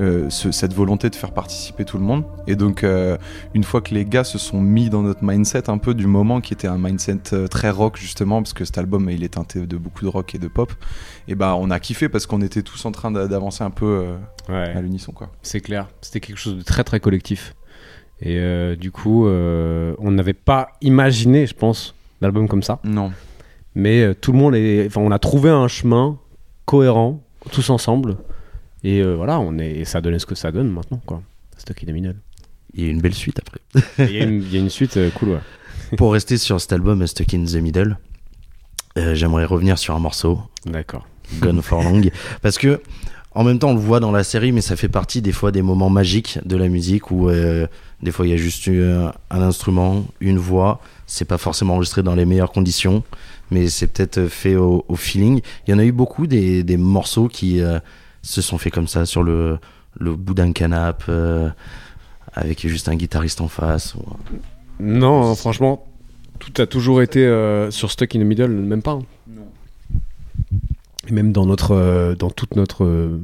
[0.00, 2.24] euh, ce- cette volonté de faire participer tout le monde.
[2.46, 3.16] Et donc, euh,
[3.54, 6.42] une fois que les gars se sont mis dans notre mindset un peu du moment,
[6.42, 9.76] qui était un mindset très rock justement, parce que cet album, il est teinté de
[9.78, 10.70] beaucoup de rock et de pop.
[11.28, 14.06] Et ben, on a kiffé parce qu'on était tous en train d'a- d'avancer un peu
[14.50, 14.54] ouais.
[14.76, 15.30] à l'unisson, quoi.
[15.42, 17.54] C'est clair, c'était quelque chose de très très collectif.
[18.20, 22.78] Et euh, du coup, euh, on n'avait pas imaginé, je pense, l'album comme ça.
[22.84, 23.12] Non.
[23.74, 24.86] Mais euh, tout le monde est.
[24.86, 26.18] Enfin, on a trouvé un chemin
[26.66, 28.16] cohérent, tous ensemble.
[28.84, 31.22] Et euh, voilà, on est, et ça a donné ce que ça donne maintenant, quoi.
[31.56, 32.16] Stock in the Middle.
[32.74, 33.60] Il y a une belle suite après.
[33.98, 35.38] Il y, a une- il y a une suite euh, cool, ouais.
[35.98, 37.98] Pour rester sur cet album Stuck in the Middle,
[38.98, 41.06] euh, j'aimerais revenir sur un morceau, D'accord.
[41.40, 42.02] Gone for Long,
[42.42, 42.80] parce que
[43.34, 45.52] en même temps on le voit dans la série, mais ça fait partie des fois
[45.52, 47.66] des moments magiques de la musique où euh,
[48.02, 52.02] des fois il y a juste eu un, instrument, une voix, c'est pas forcément enregistré
[52.02, 53.02] dans les meilleures conditions,
[53.50, 55.40] mais c'est peut-être fait au, feeling.
[55.66, 57.78] Il y en a eu beaucoup des, des morceaux qui euh,
[58.22, 59.58] se sont faits comme ça sur le,
[59.98, 61.04] le bout d'un canapé.
[61.08, 61.48] euh,
[62.34, 63.94] avec juste un guitariste en face.
[64.80, 65.84] Non, hein, franchement,
[66.38, 68.92] tout a toujours été euh, sur Stuck in the Middle, même pas.
[68.92, 69.02] hein.
[71.08, 73.20] Et même dans, notre, euh, dans toute notre euh,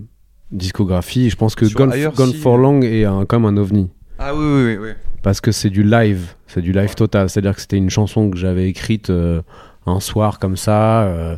[0.50, 2.62] discographie, je pense que Gone, ailleurs, Gone si, for euh.
[2.62, 3.90] Long est un, comme un ovni.
[4.18, 4.76] Ah oui, oui, oui.
[4.80, 4.90] oui.
[5.22, 7.28] Parce que c'est du live, c'est du live total.
[7.28, 9.42] C'est-à-dire que c'était une chanson que j'avais écrite euh,
[9.86, 11.36] un soir comme ça, euh,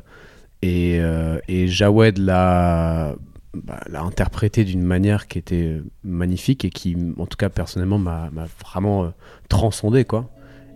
[0.63, 3.15] et, euh, et Jawed l'a
[3.55, 8.31] bah, l'a interprété d'une manière qui était magnifique et qui, en tout cas personnellement, m'a
[8.31, 9.13] m'a vraiment
[9.49, 10.31] transcendé, quoi.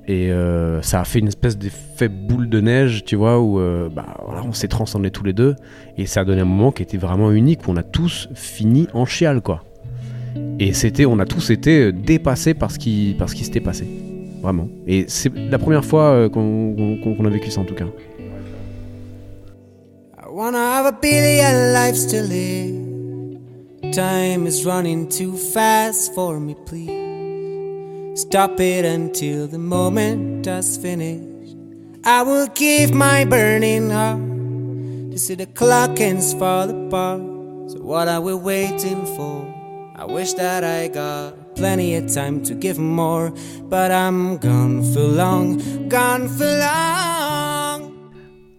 [0.07, 3.89] Et euh, ça a fait une espèce d'effet boule de neige, tu vois, où euh,
[3.89, 4.05] bah,
[4.45, 5.57] on s'est transcendés tous les deux,
[5.97, 8.87] et ça a donné un moment qui était vraiment unique, où on a tous fini
[8.93, 9.65] en chial, quoi.
[10.59, 13.87] Et c'était, on a tous été dépassés par ce qui, par ce qui s'était passé.
[14.43, 14.69] Vraiment.
[14.87, 17.87] Et c'est la première fois euh, qu'on a vécu ça en tout cas.
[20.19, 22.85] I wanna have a billion lives to live.
[23.93, 27.04] Time is running too fast for me, please.
[28.15, 31.57] Stop it until the moment has finished.
[32.05, 34.21] I will give my burning heart
[35.11, 37.21] to see the clock ends fall apart.
[37.73, 39.45] So, what are we waiting for?
[39.97, 43.33] I wish that I got plenty of time to give more,
[43.65, 47.91] but I'm gone for long, gone for long.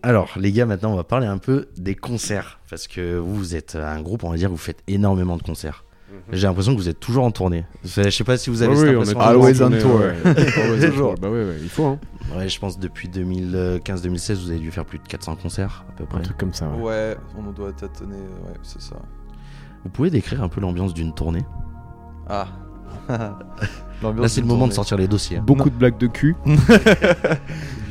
[0.04, 2.60] Alors, les gars, maintenant, on va parler un peu des concerts.
[2.70, 5.86] Parce que vous, vous êtes un groupe, on va dire, vous faites énormément de concerts.
[6.32, 7.66] J'ai l'impression que vous êtes toujours en tournée.
[7.84, 9.20] Je sais pas si vous avez Ouais, cette oui, on impression.
[9.20, 10.00] est Always toujours on tour.
[10.00, 10.64] ouais.
[10.64, 11.16] Always on tour.
[11.22, 12.00] Bah ouais, ouais, il faut, hein.
[12.36, 16.06] Ouais, je pense depuis 2015-2016, vous avez dû faire plus de 400 concerts, à peu
[16.06, 16.20] près.
[16.20, 16.68] Un truc comme ça.
[16.70, 16.82] ouais.
[16.82, 18.96] Ouais, on doit tâtonner, ouais, c'est ça.
[19.84, 21.46] Vous pouvez décrire un peu l'ambiance d'une tournée?
[22.28, 22.48] Ah.
[23.10, 25.38] Là, c'est le moment de sortir les dossiers.
[25.38, 25.44] hein.
[25.46, 26.36] Beaucoup de blagues de cul.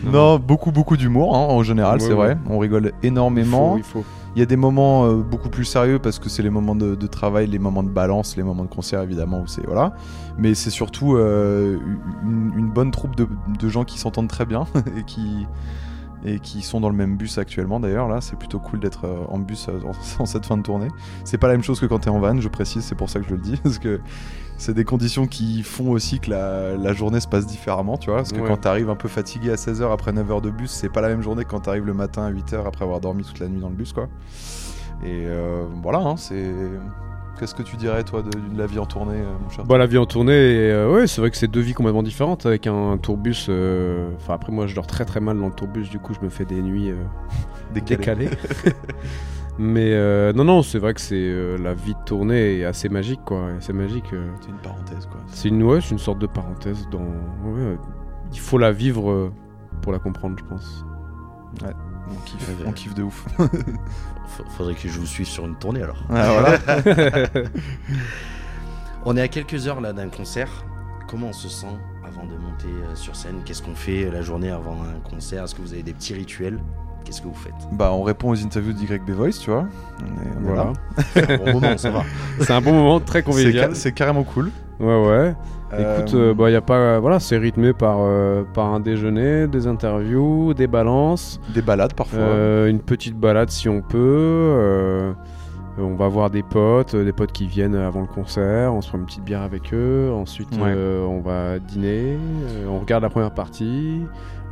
[0.05, 2.35] Non, beaucoup, beaucoup d'humour hein, en général, Ouais, c'est ouais.
[2.35, 2.39] vrai.
[2.51, 3.77] On rigole énormément.
[3.79, 4.05] Il faut, il faut.
[4.35, 7.07] Il y a des moments euh, beaucoup plus sérieux parce que c'est les moments de,
[7.07, 9.95] travail, les moments de balance, les moments de concert évidemment où c'est voilà.
[10.39, 11.79] Mais c'est surtout euh,
[12.25, 14.67] une, bonne troupe de gens qui s'entendent très bien
[14.99, 15.47] et qui
[16.25, 19.25] et qui sont dans le même bus actuellement d'ailleurs là c'est plutôt cool d'être euh,
[19.29, 20.89] en bus euh, en, en cette fin de tournée.
[21.25, 23.21] C'est pas la même chose que quand t'es en van je précise c'est pour ça
[23.21, 24.01] que je le dis parce que
[24.57, 28.19] c'est des conditions qui font aussi que la, la journée se passe différemment tu vois.
[28.19, 28.47] Parce que Ouais.
[28.49, 31.23] quand t'arrives un peu fatigué à 16h après 9h de bus c'est pas la même
[31.23, 33.69] journée que quand t'arrives le matin à 8h après avoir dormi toute la nuit dans
[33.69, 34.09] le bus quoi.
[35.05, 36.53] Et euh, voilà hein, c'est
[37.39, 39.79] qu'est-ce que tu dirais toi de, de la vie en tournée euh, mon cher Bah,
[39.79, 42.67] la vie en tournée, euh, ouais, c'est vrai que c'est deux vies complètement différentes avec
[42.67, 43.47] un tourbus.
[43.49, 46.25] euh, Enfin, après, moi, je dors très très mal dans le tourbus, du coup, je
[46.25, 46.97] me fais des nuits euh,
[47.73, 47.97] Décalé.
[48.29, 48.31] décalées.
[49.59, 53.51] Mais non, non, c'est vrai que c'est la vie de tournée est assez magique, quoi.
[53.61, 54.07] C'est magique.
[54.41, 56.99] c'est une parenthèse quoi C'est une, ouais, c'est une sorte de parenthèse dans.
[56.99, 57.77] ouais,
[58.33, 59.31] il faut la vivre
[59.81, 60.85] pour la comprendre, je pense.
[61.63, 63.27] on kiffe, Ouais, on kiffe de ouf
[64.57, 66.03] Faudrait que je vous suive sur une tournée alors.
[66.11, 67.27] Ah, voilà
[69.05, 70.49] On est à quelques heures là d'un concert.
[71.09, 71.67] Comment on se sent
[72.07, 73.43] avant de monter euh, sur scène?
[73.45, 75.45] Qu'est-ce qu'on fait la journée avant un concert?
[75.45, 76.59] Est-ce que vous avez des petits rituels?
[77.05, 77.53] Qu'est-ce que vous faites?
[77.73, 79.67] Bah, on répond aux interviews d'YB Voice, tu vois.
[80.01, 80.65] On est, on est Voilà.
[80.65, 80.73] là.
[81.13, 82.03] C'est un bon moment, ça va.
[82.41, 83.69] c'est un bon moment, très C'est convivial.
[83.71, 84.51] ca- C'est carrément cool.
[84.81, 85.35] Ouais, ouais.
[85.73, 89.49] Écoute, Euh, euh, bah, y a pas, voilà, c'est rythmé par, euh, par un déjeuner,
[89.49, 92.19] des interviews, des balances, des balades parfois.
[92.21, 93.99] euh, une petite balade si on peut.
[93.99, 95.13] euh,
[95.77, 98.89] on va voir des potes, euh, des potes qui viennent avant le concert, on se
[98.89, 100.73] prend une petite bière avec eux, ensuite Ouais.
[100.73, 104.03] euh, on va dîner, euh, on regarde la première partie,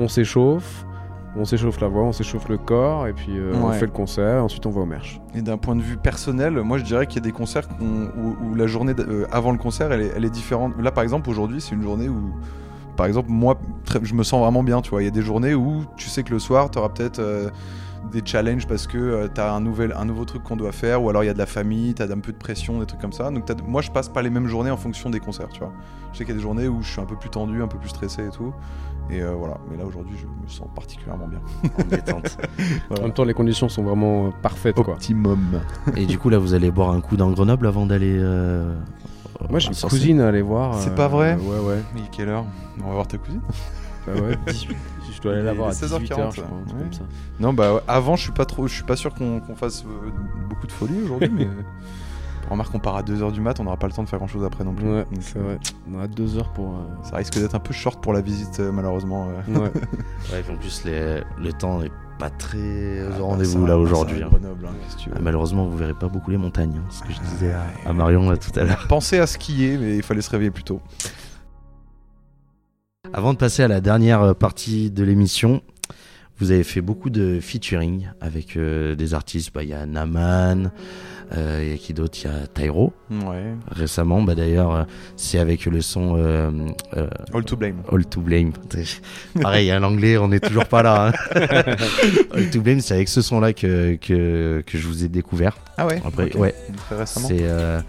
[0.01, 0.85] on s'échauffe,
[1.37, 4.45] on s'échauffe la voix, on s'échauffe le corps, et puis euh, on fait le concert,
[4.45, 5.21] ensuite on va au merch.
[5.35, 8.45] Et d'un point de vue personnel, moi je dirais qu'il y a des concerts où,
[8.45, 10.75] où la journée euh, avant le concert elle est, elle est différente.
[10.79, 12.33] Là par exemple aujourd'hui c'est une journée où,
[12.97, 13.59] par exemple moi
[14.03, 15.03] je me sens vraiment bien, tu vois.
[15.03, 17.49] Il y a des journées où tu sais que le soir tu auras peut-être euh,
[18.13, 21.09] des challenges parce que tu as un, nouvel, un nouveau truc qu'on doit faire ou
[21.09, 23.01] alors il y a de la famille, tu as un peu de pression, des trucs
[23.01, 23.31] comme ça.
[23.31, 25.73] Donc moi je passe pas les mêmes journées en fonction des concerts, tu vois.
[26.13, 27.69] Je sais qu'il y a des journées où je suis un peu plus tendu, un
[27.69, 28.53] peu plus stressé et tout.
[29.11, 31.41] Et euh, voilà, mais là aujourd'hui je me sens particulièrement bien.
[31.79, 32.39] En détente.
[32.91, 34.95] En même temps, les conditions sont vraiment euh, parfaites, quoi.
[34.95, 35.61] Optimum.
[35.97, 38.75] Et du coup, là, vous allez boire un coup dans Grenoble avant d'aller euh,
[39.51, 40.75] Moi, j'ai une sur cousine à aller voir.
[40.81, 41.83] C'est euh, pas vrai Ouais, ouais.
[41.97, 42.45] Il est quelle heure
[42.83, 43.41] On va voir ta cousine
[44.07, 44.77] Bah ouais, 18.
[45.15, 46.25] Je dois aller la voir à 16h40, 18h, je crois.
[46.25, 46.83] un truc ouais.
[46.83, 47.03] comme ça.
[47.39, 50.11] Non, bah avant, je suis pas trop, je suis pas sûr qu'on fasse euh,
[50.49, 51.49] beaucoup de folie aujourd'hui, mais
[52.53, 54.29] remarque, on part à 2h du mat, on n'aura pas le temps de faire grand
[54.29, 54.89] chose après non plus.
[54.91, 55.59] Ouais, c'est euh, vrai.
[55.93, 56.69] On a deux heures pour.
[56.71, 59.29] euh, Ça risque d'être un peu short pour la visite, euh, malheureusement.
[59.49, 59.59] euh.
[59.59, 59.71] Ouais.
[60.33, 63.67] Ouais, et puis en plus, les- le temps n'est pas très Ah, au bah, rendez-vous
[63.67, 64.23] là aujourd'hui.
[64.23, 64.31] hein.
[64.33, 64.71] hein.
[65.15, 67.53] Ah, Malheureusement, vous verrez pas beaucoup les montagnes, hein, ce que je disais
[67.85, 68.87] à, Marion là, tout à l'heure.
[68.89, 70.81] Pensez à skier, mais il fallait se réveiller plus tôt.
[73.13, 75.61] Avant de passer à la dernière euh, partie de l'émission,
[76.39, 79.53] vous avez fait beaucoup de featuring avec euh, des artistes.
[79.53, 80.71] Bah, Il y a Naman,
[81.35, 82.19] euh, il y a qui d'autre?
[82.25, 83.55] Il y a Tyro Ouais.
[83.71, 84.23] récemment.
[84.23, 84.83] Bah, D'ailleurs, euh,
[85.17, 86.51] c'est avec le son euh,
[86.97, 87.83] euh, All to blame.
[87.91, 88.53] All to Blame.
[89.43, 91.09] Pareil, à l'anglais, on n'est toujours pas là.
[91.35, 91.41] hein.
[92.35, 95.57] All to Blame, c'est avec ce son-là que, que, que je vous ai découvert.
[95.79, 96.03] Ah ouais?
[96.05, 96.55] Après, ouais,
[96.87, 97.29] Très récemment.
[97.29, 97.39] c'est.
[97.43, 97.81] euh.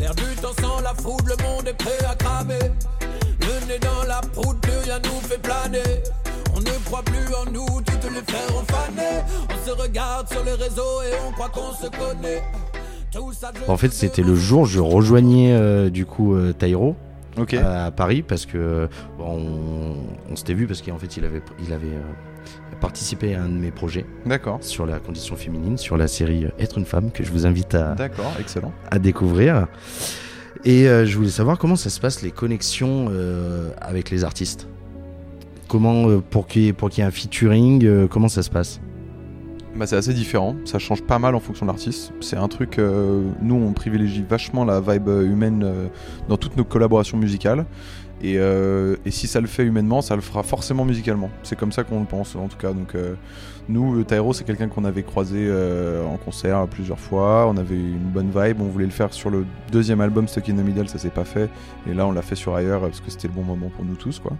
[0.00, 2.58] L'air du temps sans la foudre, le monde est prêt à cramer.
[3.40, 5.82] Le nez dans la poudre, plus rien nous fait planer.
[6.64, 9.22] On ne croit plus en nous, toutes les frères ont fané.
[9.50, 12.42] On se regarde sur les réseaux et on croit qu'on se connaît.
[13.68, 16.96] En fait, c'était le jour où je rejoignais euh, du coup euh, Tyro.
[17.38, 17.54] Ok.
[17.54, 19.96] à Paris parce que bon, on,
[20.30, 23.54] on s'était vu parce qu'en fait il avait, il avait euh, participé à un de
[23.54, 24.58] mes projets D'accord.
[24.60, 27.74] sur la condition féminine, sur la série euh, Être une femme que je vous invite
[27.74, 28.72] à, D'accord, excellent.
[28.90, 29.66] à découvrir.
[30.66, 34.68] Et euh, je voulais savoir comment ça se passe les connexions euh, avec les artistes.
[35.72, 38.78] Comment euh, pour qu'il y, ait- un featuring, euh, comment ça se passe?
[39.74, 42.12] Bah, c'est assez différent, ça change pas mal en fonction de l'artiste.
[42.20, 45.66] C'est un truc, euh, nous on privilégie vachement la vibe humaine
[46.28, 47.64] dans toutes nos collaborations musicales.
[48.22, 48.38] Et,
[49.08, 51.30] si ça le fait humainement, ça le fera forcément musicalement.
[51.42, 52.74] C'est comme ça qu'on le pense en tout cas.
[52.74, 52.94] Donc
[53.70, 55.50] nous, Tyro, c'est quelqu'un qu'on avait croisé
[56.06, 57.46] en concert plusieurs fois.
[57.48, 58.60] On avait une bonne vibe.
[58.60, 61.24] On voulait le faire sur le deuxième album Stuck in the Middle, ça s'est pas
[61.24, 61.48] fait.
[61.90, 63.96] Et là, on l'a fait sur ailleurs parce que c'était le bon moment pour nous
[63.96, 64.36] tous, quoi.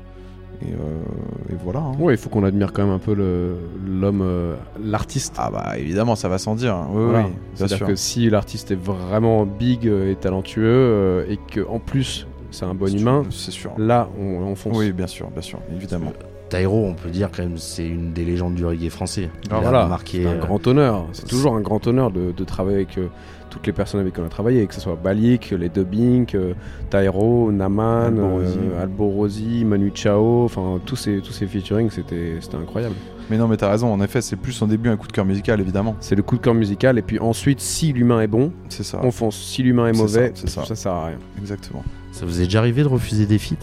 [0.63, 1.81] Et, euh, et voilà.
[1.81, 1.93] hein.
[1.99, 5.35] Ouais, il faut qu'on admire quand même un peu l'homme, euh, l'artiste.
[5.39, 6.77] Ah bah évidemment, ça va sans dire.
[6.93, 7.27] Oui, Voilà.
[7.27, 7.87] oui, C'est-à-dire sûr.
[7.89, 12.65] que si l'artiste est vraiment big euh, et talentueux euh, et que en plus c'est
[12.65, 13.73] un bon humain, C'est sûr.
[13.79, 14.77] là on, on fonce.
[14.77, 16.13] Oui, bien sûr, bien sûr, évidemment.
[16.51, 19.31] Tyro, on peut dire quand même, c'est une des légendes du reggae français.
[19.45, 21.07] Il Ah, a voilà, marqué c'est un grand honneur.
[21.13, 23.07] C'est c'est- toujours un grand honneur de, de travailler avec euh,
[23.53, 26.55] toutes les personnes avec qui on a travaillé, que ce soit Balik, les Dubbing, euh,
[26.91, 28.59] Tyro, Naman, Alborosi.
[28.59, 32.95] euh, Alborosi, Manu Chao, enfin tous ces, tous ces featuring, c'était c'était incroyable.
[33.31, 35.25] Mais non, mais t'as raison, en effet, c'est plus en début un coup de cœur
[35.27, 35.95] musical, évidemment.
[36.01, 39.01] C'est le coup de cœur musical, et puis ensuite, si l'humain est bon, C'est ça,
[39.03, 39.37] on fonce.
[39.37, 40.65] Si l'humain est C'est mauvais, ça, c'est ça.
[40.65, 41.19] ça sert à rien.
[41.39, 41.85] exactement.
[42.11, 43.55] Ça vous est déjà arrivé de refuser des feats?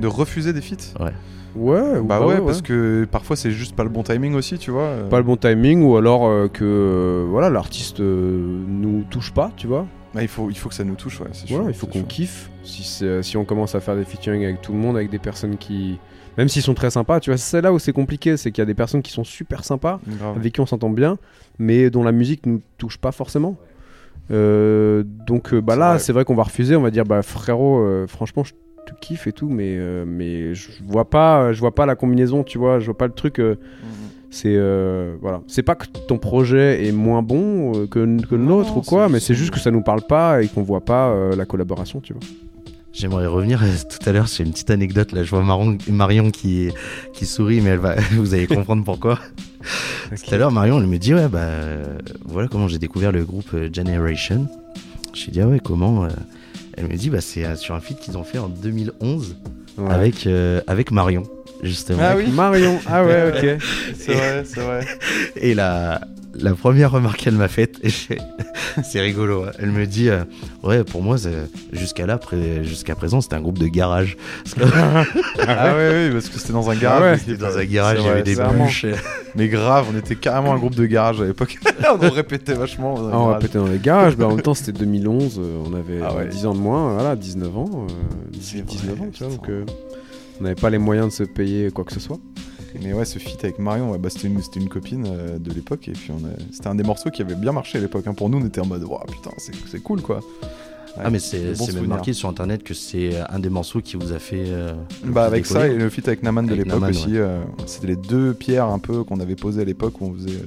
[0.00, 0.94] De refuser des feats?
[0.98, 1.12] Ouais,
[2.02, 4.82] Bah ouais, parce que parfois c'est juste pas le bon timing aussi, tu vois.
[4.84, 5.08] euh.
[5.08, 9.50] pas le bon timing ou alors euh, que euh, voilà l'artiste euh, nous touche pas
[9.56, 11.56] tu vois Ah, il, faut, il faut que ça nous touche, ouais, c'est sûr.
[11.56, 12.08] voilà il faut qu'on sûr.
[12.08, 15.18] kiffe si, si on commence à faire des featuring avec tout le monde avec des
[15.18, 15.98] personnes qui
[16.38, 18.66] même s'ils sont très sympas tu vois c'est là où c'est compliqué c'est qu'il y
[18.66, 20.36] a des personnes qui sont super sympas Grave.
[20.36, 21.18] avec qui on s'entend bien
[21.58, 23.56] mais dont la musique nous touche pas forcément
[24.30, 28.52] donc bah là c'est vrai qu'on va refuser on va dire bah frérot franchement je
[28.92, 32.42] te kiffe et tout mais euh, mais je vois pas je vois pas la combinaison
[32.44, 33.88] tu vois je vois pas le truc euh, Mhm.
[34.30, 38.80] c'est euh, voilà, c'est pas que ton projet est moins bon que, que nôtre ou
[38.80, 41.44] quoi, mais c'est juste que ça nous parle pas et qu'on voit pas euh, la
[41.44, 42.22] collaboration, tu vois.
[42.94, 45.12] J'aimerais revenir tout à l'heure sur une petite anecdote.
[45.12, 46.68] Là, je vois Marion, Marion qui,
[47.14, 49.18] qui sourit, mais elle va, vous allez comprendre pourquoi.
[50.26, 51.48] Tout à l'heure, Marion, elle me dit Ouais, bah
[52.26, 54.46] voilà comment j'ai découvert le groupe Generation.
[55.14, 56.08] Je lui dis Ah ouais, comment euh
[56.76, 59.36] Elle me dit Bah c'est euh, sur un feat qu'ils ont fait en 2011
[59.78, 59.90] Ouais.
[59.90, 61.22] avec, euh, avec Marion,
[61.62, 61.98] justement.
[62.02, 62.26] Ah oui.
[62.30, 63.62] Marion, ah ouais, ok.
[63.98, 64.86] C'est vrai, c'est vrai.
[65.36, 66.00] Et la,
[66.34, 67.76] la première remarque qu'elle m'a faite,
[68.84, 69.52] c'est rigolo, hein.
[69.58, 70.24] elle me dit euh,
[70.62, 71.30] Ouais, pour moi, c'est-
[71.72, 74.16] jusqu'à là, pré- jusqu'à présent, c'était un groupe de garage.
[75.46, 77.02] Ah ouais, ouais, parce que c'était dans un garage.
[77.02, 77.10] ouais.
[77.12, 78.86] mais c'était c'était- dans un garage, il y avait des bûches.
[79.34, 81.58] Mais grave, on était carrément un groupe de garage à l'époque.
[82.00, 82.94] on répétait vachement.
[82.94, 85.62] dans les Ah, on péter dans les garages, bah, en même temps c'était 2011, euh,
[85.66, 86.24] on avait Ah ouais.
[86.24, 87.92] euh, 10 ans de moins, voilà, 19 ans, euh,
[88.32, 89.64] 18, C'est 19 vrai, ans, tu vois, donc euh,
[90.42, 92.18] on n'avait pas les moyens de se payer quoi que ce soit.
[92.82, 95.52] Mais ouais, ce feat avec Marion, ouais, bah, c'était une, c'était une copine euh, de
[95.52, 95.86] l'époque.
[95.88, 96.30] Et puis on a...
[96.50, 98.06] c'était un des morceaux qui avait bien marché à l'époque.
[98.08, 98.14] hein.
[98.14, 100.20] Pour nous, on était en mode, Ouah, putain, c'est c'est cool quoi.
[100.98, 104.12] Ah, mais c'est c'est même marqué sur internet que c'est un des morceaux qui vous
[104.12, 104.44] a fait.
[104.48, 104.72] euh,
[105.04, 107.96] Bah avec ça et le feat avec Naman de l'époque Naman, aussi, euh, c'était les
[107.96, 110.38] deux pierres un peu qu'on avait posées à l'époque où on faisait,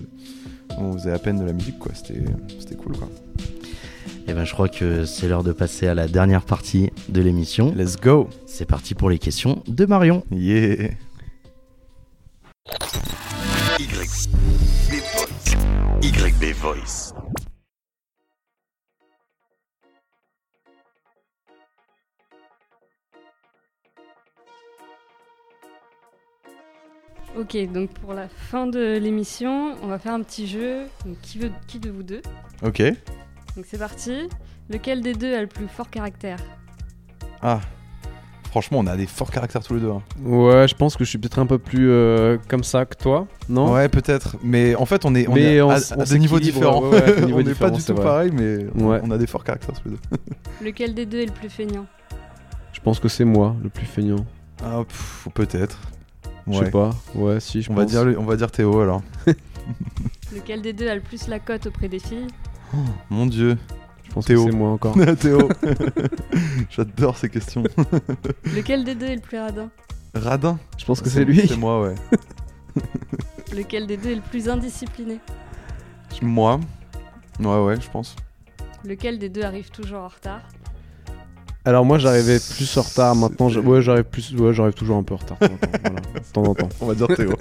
[0.78, 1.92] où on faisait à peine de la musique quoi.
[1.96, 2.22] C'était
[2.60, 3.08] c'était cool quoi.
[4.28, 7.72] Eh ben, je crois que c'est l'heure de passer à la dernière partie de l'émission.
[7.76, 8.28] Let's go.
[8.48, 10.24] C'est parti pour les questions de Marion.
[10.32, 10.90] Yeah.
[13.80, 14.30] Y.
[14.90, 15.56] Les Voice.
[16.02, 17.14] YB Voice.
[27.38, 30.86] Ok, donc pour la fin de l'émission, on va faire un petit jeu.
[31.06, 32.22] Donc, qui, veut, qui de vous deux?
[32.64, 32.82] Ok.
[33.56, 34.28] Donc c'est parti.
[34.70, 36.40] Lequel des deux a le plus fort caractère?
[37.42, 37.60] Ah.
[38.50, 39.92] Franchement, on a des forts caractères tous les deux.
[39.92, 40.02] hein.
[40.24, 43.28] Ouais, je pense que je suis peut-être un peu plus euh, comme ça que toi,
[43.50, 43.74] non?
[43.74, 44.38] Ouais, peut-être.
[44.44, 46.38] Mais en fait, on est, on Mais est on à, s- on à des niveaux
[46.38, 46.82] s'équilibre, différents.
[46.84, 48.04] ouais, ouais, à des niveaux on n'est pas différents, du c'est tout vrai.
[48.06, 49.02] pareil, mais on- Ouais.
[49.04, 50.00] on a des forts caractères tous les deux.
[50.66, 51.86] Lequel des deux est le plus feignant?
[52.72, 54.26] Je pense que c'est moi le plus feignant.
[54.64, 55.78] Ah, pff, peut-être.
[56.48, 56.66] Je Ouais.
[56.66, 56.92] sais pas.
[57.14, 57.92] Ouais, si, je On va, pense.
[57.92, 59.02] dire, on va dire Théo alors.
[60.34, 62.28] Lequel des deux a le plus la cote auprès des filles?
[63.10, 63.58] Mon dieu.
[64.04, 64.46] Je pense Théo.
[64.46, 64.96] que c'est moi encore.
[65.20, 65.50] Théo.
[66.70, 67.64] J'adore ces questions.
[68.56, 69.70] Lequel des deux est le plus radin?
[70.14, 70.58] Radin.
[70.78, 71.46] Je pense que c'est lui.
[71.48, 71.96] C'est moi, ouais.
[73.56, 75.20] Lequel des deux est le plus indiscipliné?
[76.22, 76.60] Moi.
[77.40, 78.16] Ouais, ouais, je pense.
[78.86, 80.42] Lequel des deux arrive toujours en retard?
[81.68, 83.16] Alors moi j'arrivais plus en retard.
[83.16, 84.34] Maintenant, je- ouais, j'arrive plus.
[84.36, 85.38] Ouais, j'arrive toujours un peu en retard.
[85.40, 86.70] de temps en temps, voilà, de temps en temps.
[86.82, 87.34] On va dire Théo.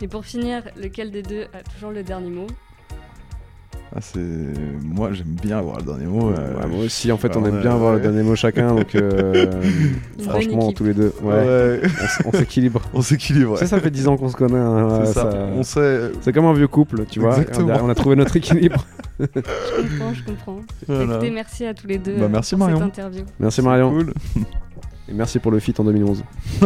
[0.00, 2.46] Et pour finir, lequel des deux a toujours le dernier mot?
[3.94, 4.18] Ah, c'est...
[4.82, 6.30] Moi, j'aime bien avoir le dernier mot.
[6.30, 8.94] euh, Ouais, moi aussi, en fait, on aime bien avoir le dernier mot chacun, donc
[8.94, 9.52] euh,
[10.18, 11.80] franchement, tous les deux, ouais, ouais.
[12.24, 12.80] on s'équilibre.
[12.94, 13.58] On s'équilibre.
[13.58, 14.56] Ça, ça fait 10 ans qu'on se connaît.
[14.58, 15.30] hein, C'est ouais, ça.
[15.32, 16.10] ça- On sait.
[16.22, 17.36] C'est comme un vieux couple, tu vois.
[17.58, 18.86] On a trouvé notre équilibre.
[19.20, 20.60] Je comprends, je comprends.
[20.88, 21.14] Voilà.
[21.14, 22.86] Écoutez, merci à tous les deux Bah, euh, merci, pour cette Marion.
[22.86, 23.22] interview.
[23.38, 23.90] Merci Marion.
[23.90, 24.14] Cool.
[25.08, 26.22] Et merci pour le feat en 2011.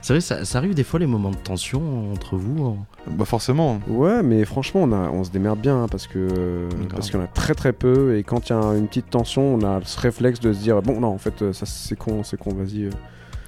[0.00, 2.64] C'est vrai, ça, ça arrive des fois les moments de tension entre vous.
[2.66, 2.76] hein.
[3.10, 3.80] Bah, forcément.
[3.88, 7.22] Ouais, mais franchement, on, a, on se démerde bien hein, parce que parce qu'il y
[7.22, 8.16] en a très très peu.
[8.16, 10.80] Et quand il y a une petite tension, on a ce réflexe de se dire
[10.82, 12.84] bon, non, en fait, euh, ça c'est con, c'est con, vas-y.
[12.84, 12.90] euh,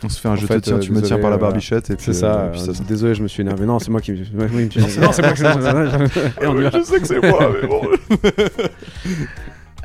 [0.03, 1.37] On se fait un En jeu fait, de tiens, euh, tu me tiens par la
[1.37, 1.53] voilà.
[1.53, 3.65] barbichette et puis C'est ça, euh, puis euh, ça- ça- Désolé, je me suis énervé.
[3.65, 4.25] Non, c'est moi qui me.
[4.25, 4.35] suis-
[5.01, 6.71] non, c'est moi qui me suis Et on y va.
[6.71, 7.83] Je sais que c'est moi, mais bon.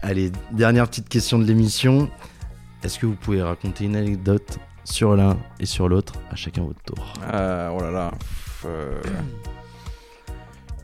[0.03, 2.09] Allez, dernière petite question de l'émission.
[2.83, 6.81] Est-ce que vous pouvez raconter une anecdote sur l'un et sur l'autre, à chacun votre
[6.81, 7.13] tour?
[7.31, 8.11] Ah, oh là là.
[8.65, 8.99] Euh,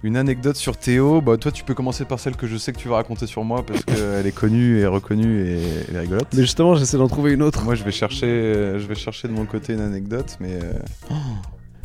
[0.04, 1.22] Une anecdote sur Théo.
[1.22, 3.44] Bah, toi, tu peux commencer par celle que je sais que tu vas raconter sur
[3.44, 6.28] moi parce qu'elle est connue et reconnue et elle est rigolote.
[6.34, 7.64] Mais justement, j'essaie d'en trouver une autre.
[7.64, 10.74] Moi, je vais chercher, euh, je vais chercher de mon côté une anecdote, mais euh,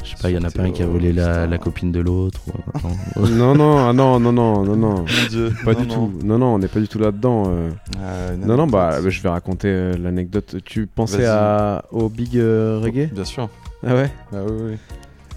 [0.04, 1.92] Je sais pas, il y en a pas un qui a volé la, la copine
[1.92, 2.40] de l'autre.
[2.48, 2.80] ou-
[3.20, 3.28] non.
[3.36, 5.04] Non, non, ah non, non, non, non, non.
[5.30, 5.94] Dieu, Pas non, du non.
[5.94, 6.12] tout.
[6.24, 7.44] Non, non, on n'est pas du tout là-dedans.
[7.46, 7.70] euh.
[8.00, 10.56] Euh, Non, non, bah, je vais raconter euh, l'anecdote.
[10.64, 11.84] Tu pensais à...
[11.92, 13.10] au Big euh, Reggae?
[13.12, 13.48] Bien sûr.
[13.86, 14.10] Ah ouais?
[14.32, 14.76] Ah oui, oui.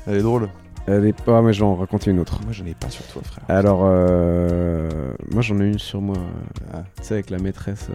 [0.07, 0.49] Elle est drôle.
[0.87, 2.39] Elle est pas, mais je vais en raconter une autre.
[2.43, 3.43] Moi, j'en ai pas sur toi, frère.
[3.49, 4.87] Alors, euh,
[5.31, 6.15] moi j'en ai une sur moi.
[6.73, 6.83] Ah.
[6.97, 7.87] Tu sais, avec la maîtresse.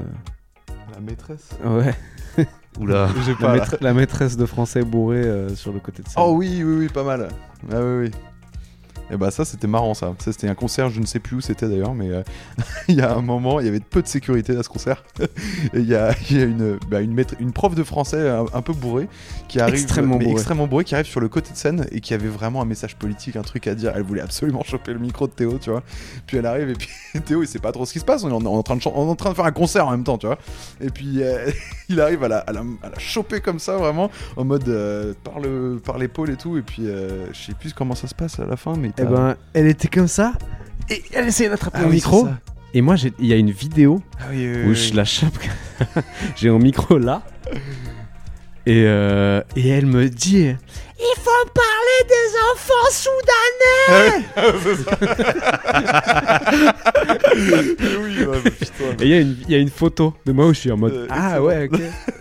[0.94, 1.50] La maîtresse.
[1.64, 1.94] Ouais.
[2.78, 3.08] Oula.
[3.40, 6.20] La, maître- la maîtresse de français bourré euh, sur le côté de ça.
[6.22, 7.28] Oh oui, oui, oui, pas mal.
[7.70, 8.10] Ah oui, oui.
[9.12, 10.14] Et bah ça c'était marrant ça.
[10.18, 12.22] Ça c'était un concert, je ne sais plus où c'était d'ailleurs, mais euh,
[12.88, 15.02] il y a un moment, il y avait peu de sécurité à ce concert.
[15.74, 18.28] Et il y a, il y a une, bah, une, maître- une prof de français
[18.28, 19.08] un, un peu bourrée
[19.48, 20.32] qui arrive, Extrêmement bourrée.
[20.32, 22.96] extrêmement bourrée, qui arrive sur le côté de scène et qui avait vraiment un message
[22.96, 23.92] politique, un truc à dire.
[23.96, 25.82] Elle voulait absolument choper le micro de Théo, tu vois.
[26.26, 26.88] Puis elle arrive et puis
[27.24, 28.22] Théo il sait pas trop ce qui se passe.
[28.24, 29.86] On est en, en train de chan- on est en train de faire un concert
[29.86, 30.38] en même temps, tu vois.
[30.80, 31.50] Et puis euh,
[31.88, 35.14] il arrive à la, à, la, à la choper comme ça vraiment en mode euh,
[35.24, 36.56] par le par l'épaule et tout.
[36.56, 39.10] Et puis je sais plus comment ça se passe à la fin, mais Eh t'as-
[39.10, 40.32] ben, elle était comme ça.
[40.88, 42.28] Et elle essayait d'attraper Ah le oui, micro.
[42.74, 44.96] Et moi, il y a une vidéo Ah oui, oui, où oui, je oui.
[44.96, 45.38] la chope.
[46.36, 47.22] j'ai un micro là.
[48.66, 50.54] Et, euh, et elle me dit
[50.98, 54.26] Il faut parler des enfants soudanais
[58.02, 58.84] oui, ouais, mais putain.
[59.00, 60.70] Et il y, a une- il y a une photo de moi où je suis
[60.72, 61.80] en mode Euh, Ah ouais, ok.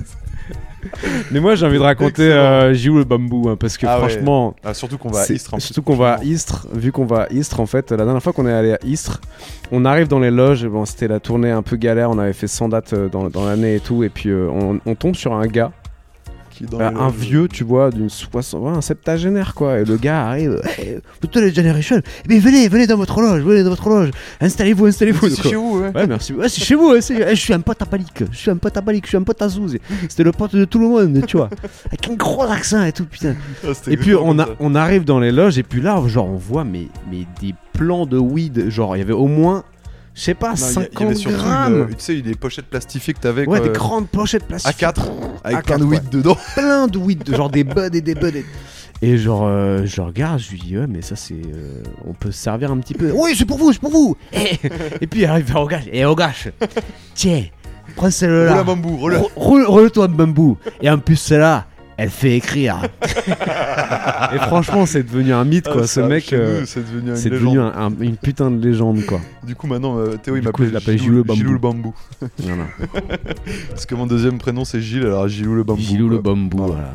[1.31, 4.09] Mais moi, j'ai envie de raconter euh, le bambou hein, Parce que Ah ouais.
[4.09, 4.55] franchement.
[4.63, 5.53] Ah, surtout qu'on va à c'est- Istres.
[5.53, 6.33] en plus, surtout qu'on va à prochainement.
[6.35, 8.79] Istres, vu qu'on va à Istres en fait, la dernière fois qu'on est allé à
[8.85, 9.21] Istres,
[9.71, 12.47] on arrive dans les loges, bon c'était la tournée un peu galère, on avait fait
[12.47, 15.33] 100 dates euh, dans, dans l'année et tout, et puis euh, on, on tombe sur
[15.33, 15.71] un gars,
[16.59, 19.79] Qui est dans euh, les un vieux, tu vois, d'une 60, ouais, un septagénaire quoi,
[19.79, 23.41] et le gars arrive, hey, vous êtes les Generation, mais venez, venez dans votre loge,
[23.43, 24.09] venez dans votre loge,
[24.41, 25.29] installez-vous, installez-vous.
[25.29, 25.91] C'est chez vous, ouais.
[25.95, 26.33] Ouais, merci.
[26.33, 28.25] Ouais, c'est chez vous, eh, je suis un pote à Balik.
[28.29, 29.77] Je suis un pote à Balik, je suis un pote à Zouz.
[30.09, 31.49] C'était le pote de tout le monde, tu vois.
[31.85, 33.35] Avec un gros accent et tout, putain.
[33.63, 36.35] Ah, Et puis on, a, on arrive dans les loges, et puis là, genre, on
[36.35, 38.69] voit mais, mais des plans de weed.
[38.69, 39.63] Genre, il y avait au moins,
[40.19, 41.87] je sais pas, Non, il y a- il y 50 avait surtout grammes.
[41.89, 43.41] une- Tu sais, des pochettes plastifiées que t'avais.
[43.47, 44.75] Ouais, quoi, des grandes pochettes plastiques.
[44.81, 45.09] A4
[45.45, 46.09] avec A4, plein de weed ouais.
[46.11, 46.37] dedans.
[46.55, 48.27] Plein de weed, genre des buds et des buds.
[48.35, 48.45] et-
[49.01, 51.33] Et genre, euh, je regarde, je lui dis, ouais, mais ça, c'est.
[51.33, 53.11] euh, on peut se servir un petit peu.
[53.15, 54.17] Oui, c'est pour vous, c'est pour vous.
[54.33, 54.59] Et,
[54.99, 55.83] et puis, il arrive vers Ogash.
[55.93, 56.49] Et Ogash,
[57.15, 57.45] tiens,
[57.95, 58.49] prends celle-là.
[58.51, 59.15] Roule à bambou, roule.
[59.37, 60.57] Roule- Roule-toi un bambou.
[60.81, 61.65] Et en plus, celle-là,
[62.01, 62.81] Elle fait écrire.
[64.33, 65.81] Et franchement, c'est devenu un mythe, quoi.
[65.83, 67.45] Ah, Ce ça, mec, euh, c'est devenu, une c'est légende.
[67.55, 69.19] devenu un- un- une putain de légende, quoi.
[69.45, 71.93] Du coup, maintenant, euh, Théo, il m'appelle l'appelle Gilou, Gilou le bambou.
[72.15, 72.29] Gilou le bambou.
[72.39, 72.63] Voilà.
[73.69, 75.81] Parce que mon deuxième prénom, c'est Gilles, alors Gilou le bambou.
[75.81, 76.33] Gilou le quoi.
[76.33, 76.73] bambou, Voilà.
[76.73, 76.93] voilà.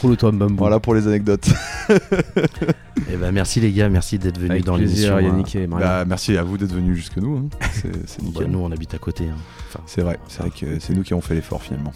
[0.00, 0.56] Roule-toi un bambou.
[0.56, 1.48] Voilà pour les anecdotes.
[3.08, 5.18] Eh ben, merci les gars, merci d'être venus Avec dans l'émission.
[5.20, 5.66] Yannick et.
[5.68, 7.36] Bah, merci à vous d'être venus jusque nous.
[7.36, 7.48] hein.
[7.72, 8.46] C'est Bah, nickel.
[8.50, 9.28] nous, on habite à côté.
[9.28, 9.36] hein.
[9.68, 11.92] Enfin, C'est vrai, c'est vrai que c'est nous qui avons fait l'effort finalement.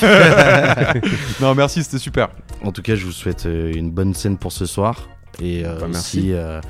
[1.40, 2.28] non, merci, c'était super.
[2.64, 5.08] En tout cas, je vous souhaite euh, une bonne scène pour ce soir.
[5.40, 6.18] Et euh, Bah, merci.
[6.18, 6.60] aussi, euh,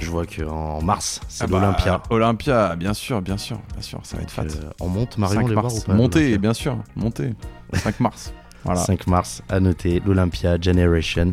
[0.00, 2.02] je vois qu'en mars, c'est Ah bah, l'Olympia.
[2.10, 4.42] Olympia, bien sûr, bien sûr, bien sûr, ça va être fat.
[4.44, 5.78] Euh, on monte, Marion, 5 les voir mars.
[5.78, 7.34] ou pas Montez, bien sûr, montez.
[7.74, 8.32] 5 mars.
[8.64, 8.80] Voilà.
[8.80, 11.32] 5 mars, à noter, l'Olympia Generation.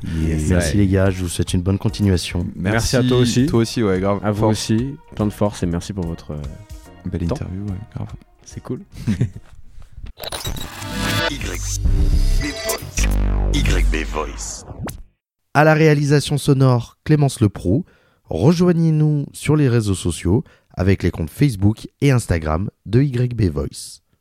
[0.49, 2.45] Merci les gars, je vous souhaite une bonne continuation.
[2.55, 3.45] Merci à toi aussi.
[3.47, 4.19] Toi aussi, ouais, grave.
[4.23, 4.51] À vous Force.
[4.71, 6.31] aussi, plein de force et merci pour votre.
[6.31, 6.37] euh,
[7.05, 7.35] Belle Temps.
[7.35, 8.07] interview, ouais, grave.
[8.45, 8.81] C'est cool.
[13.53, 14.65] YB Voice.
[15.53, 17.85] À la réalisation sonore, Clémence Leproux.
[18.25, 20.43] Rejoignez-nous sur les réseaux sociaux
[20.75, 24.01] avec les comptes Facebook et Instagram de YB Voice.